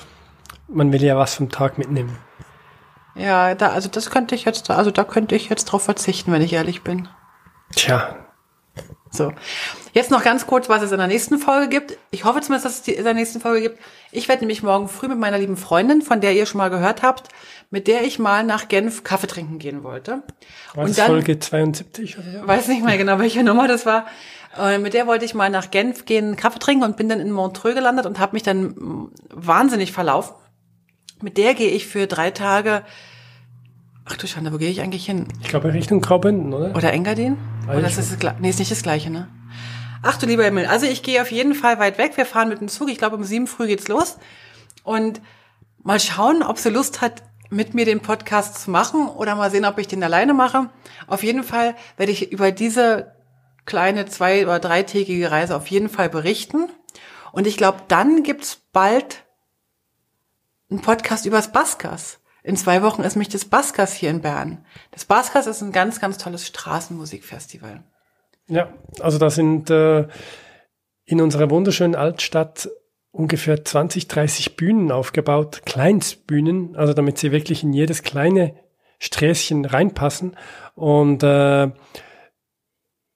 man 0.69 0.93
will 0.93 1.03
ja 1.03 1.17
was 1.17 1.35
vom 1.35 1.51
Tag 1.51 1.79
mitnehmen. 1.79 2.17
Ja, 3.15 3.55
da, 3.55 3.71
also 3.71 3.89
das 3.89 4.11
könnte 4.11 4.35
ich 4.35 4.45
jetzt, 4.45 4.71
also 4.71 4.91
da 4.91 5.05
könnte 5.05 5.35
ich 5.35 5.49
jetzt 5.49 5.67
drauf 5.67 5.83
verzichten, 5.83 6.33
wenn 6.33 6.43
ich 6.43 6.53
ehrlich 6.53 6.83
bin. 6.83 7.09
Tja. 7.75 8.17
So. 9.11 9.33
Jetzt 9.93 10.11
noch 10.11 10.23
ganz 10.23 10.47
kurz, 10.47 10.69
was 10.69 10.83
es 10.83 10.93
in 10.93 10.99
der 10.99 11.07
nächsten 11.07 11.39
Folge 11.39 11.69
gibt. 11.69 11.99
Ich 12.11 12.25
hoffe 12.25 12.41
zumindest, 12.41 12.67
dass 12.67 12.75
es 12.75 12.83
die 12.83 12.93
in 12.93 13.05
der 13.05 13.15
nächsten 13.15 13.41
Folge 13.41 13.63
gibt. 13.63 13.81
Ich 14.13 14.29
werde 14.29 14.41
nämlich 14.41 14.63
morgen 14.63 14.89
früh 14.89 15.09
mit 15.09 15.19
meiner 15.19 15.39
lieben 15.39 15.57
Freundin, 15.57 16.03
von 16.03 16.21
der 16.21 16.35
ihr 16.35 16.47
schon 16.47 16.59
mal 16.59 16.71
gehört 16.71 17.03
habt, 17.03 17.29
mit 17.71 17.87
der 17.87 18.05
ich 18.05 18.19
mal 18.19 18.45
nach 18.45 18.69
Genf 18.69 19.05
Kaffee 19.05 19.27
trinken 19.27 19.59
gehen 19.59 19.83
wollte. 19.83 20.23
War 20.75 20.85
und 20.85 20.91
das 20.91 20.97
dann, 20.97 21.07
Folge 21.09 21.39
72 21.39 22.19
oder 22.19 22.33
so? 22.33 22.47
Weiß 22.47 22.69
nicht 22.69 22.85
mehr 22.85 22.97
genau, 22.97 23.19
welche 23.19 23.43
Nummer 23.43 23.69
das 23.69 23.85
war. 23.85 24.07
Und 24.57 24.83
mit 24.83 24.95
der 24.95 25.07
wollte 25.07 25.25
ich 25.25 25.35
mal 25.35 25.51
nach 25.51 25.71
Genf 25.71 26.05
gehen, 26.05 26.37
Kaffee 26.37 26.59
trinken 26.59 26.85
und 26.85 26.97
bin 26.97 27.09
dann 27.09 27.21
in 27.21 27.31
Montreux 27.31 27.75
gelandet 27.75 28.07
und 28.07 28.19
habe 28.19 28.33
mich 28.33 28.43
dann 28.43 29.11
wahnsinnig 29.29 29.93
verlaufen. 29.93 30.35
Mit 31.21 31.37
der 31.37 31.55
gehe 31.55 31.71
ich 31.71 31.87
für 31.87 32.07
drei 32.07 32.31
Tage 32.31 32.85
Ach 34.11 34.17
du 34.17 34.27
Schande, 34.27 34.53
wo 34.53 34.57
gehe 34.57 34.71
ich 34.71 34.81
eigentlich 34.81 35.05
hin? 35.05 35.27
Ich 35.43 35.49
glaube 35.49 35.73
Richtung 35.73 36.01
Graubünden, 36.01 36.55
oder? 36.55 36.75
Oder 36.75 36.93
Engadin? 36.93 37.37
Oder 37.65 37.75
Eigentlich 37.75 37.99
ist 37.99 38.13
das, 38.13 38.19
das 38.19 38.35
nee, 38.41 38.49
ist 38.49 38.59
nicht 38.59 38.71
das 38.71 38.83
gleiche, 38.83 39.11
ne? 39.11 39.29
Ach 40.03 40.17
du 40.17 40.27
lieber 40.27 40.45
Himmel. 40.45 40.67
Also 40.67 40.87
ich 40.87 41.03
gehe 41.03 41.21
auf 41.21 41.31
jeden 41.31 41.55
Fall 41.55 41.79
weit 41.79 41.99
weg. 41.99 42.17
Wir 42.17 42.25
fahren 42.25 42.49
mit 42.49 42.61
dem 42.61 42.69
Zug. 42.69 42.89
Ich 42.89 42.99
glaube, 42.99 43.17
um 43.17 43.25
sieben 43.25 43.47
früh 43.47 43.67
geht's 43.67 43.89
los. 43.89 44.17
Und 44.83 45.21
mal 45.83 46.01
schauen, 46.01 46.43
ob 46.43 46.59
sie 46.59 46.71
Lust 46.71 47.03
hat, 47.03 47.23
mit 47.51 47.75
mir 47.75 47.85
den 47.85 48.01
Podcast 48.01 48.61
zu 48.63 48.71
machen 48.71 49.09
oder 49.09 49.35
mal 49.35 49.51
sehen, 49.51 49.65
ob 49.65 49.79
ich 49.79 49.89
den 49.89 50.03
alleine 50.03 50.35
mache. 50.35 50.71
Auf 51.07 51.23
jeden 51.23 51.43
Fall 51.43 51.75
werde 51.97 52.13
ich 52.13 52.33
über 52.33 52.53
diese 52.53 53.15
kleine 53.65 54.07
zwei- 54.07 54.45
oder 54.45 54.59
dreitägige 54.59 55.31
Reise 55.31 55.57
auf 55.57 55.67
jeden 55.69 55.89
Fall 55.89 56.09
berichten. 56.09 56.69
Und 57.33 57.47
ich 57.47 57.57
glaube, 57.57 57.83
dann 57.89 58.23
gibt's 58.23 58.61
bald 58.73 59.25
einen 60.71 60.83
Podcast 60.83 61.27
übers 61.27 61.53
Baskas. 61.53 62.21
In 62.43 62.57
zwei 62.57 62.83
Wochen 62.83 63.03
ist 63.03 63.17
mich 63.17 63.29
das 63.29 63.45
Baskas 63.45 63.93
hier 63.93 64.11
in 64.11 64.23
Bern. 64.23 64.65
Das 64.91 65.05
Baskas 65.05 65.47
ist 65.47 65.61
ein 65.63 65.73
ganz, 65.73 66.01
ganz 66.01 66.19
tolles 66.19 66.47
Straßenmusikfestival. 66.47 67.83
Ja, 68.49 68.73
also 69.01 69.19
da 69.19 69.29
sind 69.29 69.69
äh, 69.69 70.09
in 71.05 71.21
unserer 71.21 71.51
wunderschönen 71.51 71.95
Altstadt 71.95 72.71
ungefähr 73.11 73.65
20, 73.65 74.09
30 74.09 74.57
Bühnen 74.57 74.93
aufgebaut, 74.93 75.63
Kleinstbühnen, 75.65 76.77
also 76.77 76.93
damit 76.93 77.19
sie 77.19 77.33
wirklich 77.33 77.63
in 77.63 77.73
jedes 77.73 78.03
kleine 78.03 78.55
Sträßchen 78.99 79.65
reinpassen. 79.65 80.37
Und 80.75 81.23
äh, 81.23 81.71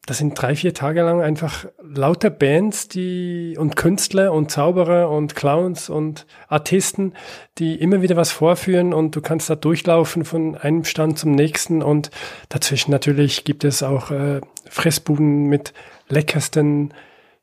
das 0.07 0.19
sind 0.19 0.41
drei, 0.41 0.57
vier 0.57 0.75
Tage 0.75 1.03
lang 1.03 1.21
einfach 1.21 1.67
lauter 1.81 2.31
Bands, 2.31 2.89
die 2.89 3.57
und 3.57 3.77
Künstler 3.77 4.33
und 4.33 4.51
Zauberer 4.51 5.09
und 5.09 5.37
Clowns 5.37 5.89
und 5.89 6.27
Artisten, 6.49 7.13
die 7.59 7.77
immer 7.77 8.03
wieder 8.03 8.17
was 8.17 8.33
vorführen 8.33 8.95
und 8.95 9.15
du 9.15 9.21
kannst 9.21 9.49
da 9.49 9.55
durchlaufen 9.55 10.25
von 10.25 10.57
einem 10.57 10.85
Stand 10.85 11.21
zum 11.21 11.31
nächsten 11.31 11.83
und 11.83 12.11
dazwischen 12.49 12.91
natürlich 12.91 13.45
gibt 13.45 13.63
es 13.63 13.85
auch 13.85 14.11
äh, 14.11 14.41
Fressbuden 14.69 15.47
mit 15.47 15.73
leckersten, 16.09 16.93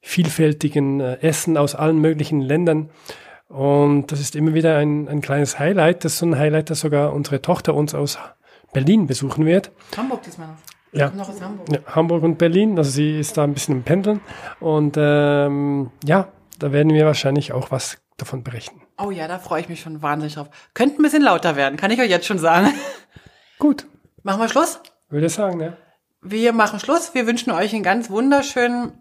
vielfältigen 0.01 0.99
äh, 0.99 1.17
Essen 1.21 1.57
aus 1.57 1.75
allen 1.75 1.99
möglichen 1.99 2.41
Ländern. 2.41 2.89
Und 3.47 4.12
das 4.12 4.19
ist 4.19 4.35
immer 4.35 4.53
wieder 4.53 4.77
ein, 4.77 5.07
ein 5.07 5.21
kleines 5.21 5.57
Highlight. 5.59 6.05
Das 6.05 6.13
ist 6.13 6.19
so 6.19 6.25
ein 6.27 6.38
Highlight, 6.38 6.69
das 6.69 6.81
sogar 6.81 7.13
unsere 7.13 7.41
Tochter 7.41 7.73
uns 7.73 7.95
aus 7.95 8.19
Berlin 8.73 9.07
besuchen 9.07 9.45
wird. 9.45 9.71
Hamburg 9.97 10.21
diesmal 10.23 10.47
noch. 10.49 10.55
Ja. 10.91 11.09
Noch 11.12 11.29
aus 11.29 11.41
Hamburg. 11.41 11.67
Ja, 11.71 11.79
Hamburg 11.95 12.23
und 12.23 12.38
Berlin, 12.38 12.77
also 12.77 12.89
sie 12.89 13.19
ist 13.19 13.38
da 13.38 13.43
ein 13.43 13.53
bisschen 13.53 13.75
im 13.75 13.83
Pendeln. 13.83 14.21
Und 14.59 14.95
ähm, 14.97 15.91
ja, 16.03 16.27
da 16.59 16.71
werden 16.71 16.93
wir 16.93 17.05
wahrscheinlich 17.05 17.53
auch 17.53 17.71
was 17.71 17.97
davon 18.17 18.43
berichten. 18.43 18.81
Oh 18.97 19.12
ja, 19.12 19.27
da 19.27 19.39
freue 19.39 19.62
ich 19.62 19.69
mich 19.69 19.81
schon 19.81 20.01
wahnsinnig 20.01 20.35
drauf. 20.35 20.49
Könnte 20.73 20.99
ein 20.99 21.03
bisschen 21.03 21.21
lauter 21.23 21.55
werden, 21.55 21.77
kann 21.77 21.91
ich 21.91 21.99
euch 22.01 22.09
jetzt 22.09 22.25
schon 22.25 22.39
sagen. 22.39 22.69
Gut, 23.59 23.85
Machen 24.23 24.41
wir 24.41 24.49
Schluss? 24.49 24.79
würde 25.09 25.27
ich 25.27 25.33
sagen, 25.33 25.59
ja. 25.62 25.73
Wir 26.21 26.51
machen 26.53 26.79
Schluss. 26.79 27.13
Wir 27.13 27.25
wünschen 27.25 27.51
euch 27.51 27.73
einen 27.73 27.83
ganz 27.83 28.09
wunderschönen, 28.09 28.91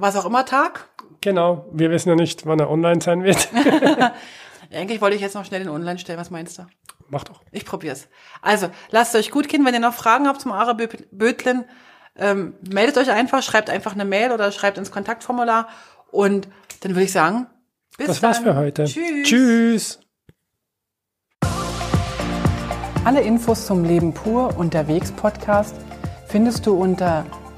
was 0.00 0.16
auch 0.16 0.24
immer 0.24 0.44
Tag. 0.44 0.88
Genau, 1.20 1.66
wir 1.72 1.90
wissen 1.90 2.08
ja 2.08 2.14
nicht, 2.14 2.46
wann 2.46 2.60
er 2.60 2.70
online 2.70 3.00
sein 3.00 3.22
wird. 3.24 3.48
Eigentlich 4.72 5.00
wollte 5.00 5.16
ich 5.16 5.22
jetzt 5.22 5.34
noch 5.34 5.44
schnell 5.44 5.60
den 5.60 5.68
Online 5.70 5.98
stellen. 5.98 6.18
Was 6.18 6.30
meinst 6.30 6.58
du? 6.58 6.66
Mach 7.08 7.24
doch. 7.24 7.40
Ich 7.52 7.64
probier's. 7.64 8.08
Also, 8.42 8.68
lasst 8.90 9.14
euch 9.16 9.30
gut 9.30 9.48
gehen. 9.48 9.64
Wenn 9.64 9.74
ihr 9.74 9.80
noch 9.80 9.94
Fragen 9.94 10.28
habt 10.28 10.40
zum 10.42 10.52
Ara 10.52 10.72
Bö- 10.72 11.04
Bötlin, 11.10 11.64
ähm, 12.16 12.54
meldet 12.68 12.98
euch 12.98 13.10
einfach, 13.10 13.42
schreibt 13.42 13.70
einfach 13.70 13.94
eine 13.94 14.04
Mail 14.04 14.30
oder 14.32 14.52
schreibt 14.52 14.76
ins 14.78 14.90
Kontaktformular. 14.90 15.68
Und 16.10 16.48
dann 16.80 16.92
würde 16.92 17.04
ich 17.04 17.12
sagen, 17.12 17.46
bis 17.96 18.06
Das 18.08 18.20
dann. 18.20 18.28
war's 18.30 18.38
für 18.40 18.54
heute. 18.56 18.84
Tschüss. 18.84 19.26
Tschüss. 19.28 20.00
Alle 23.04 23.22
Infos 23.22 23.64
zum 23.66 23.84
Leben 23.84 24.12
pur 24.12 24.56
unterwegs 24.58 25.10
Podcast 25.12 25.74
findest 26.26 26.66
du 26.66 26.74
unter 26.78 27.24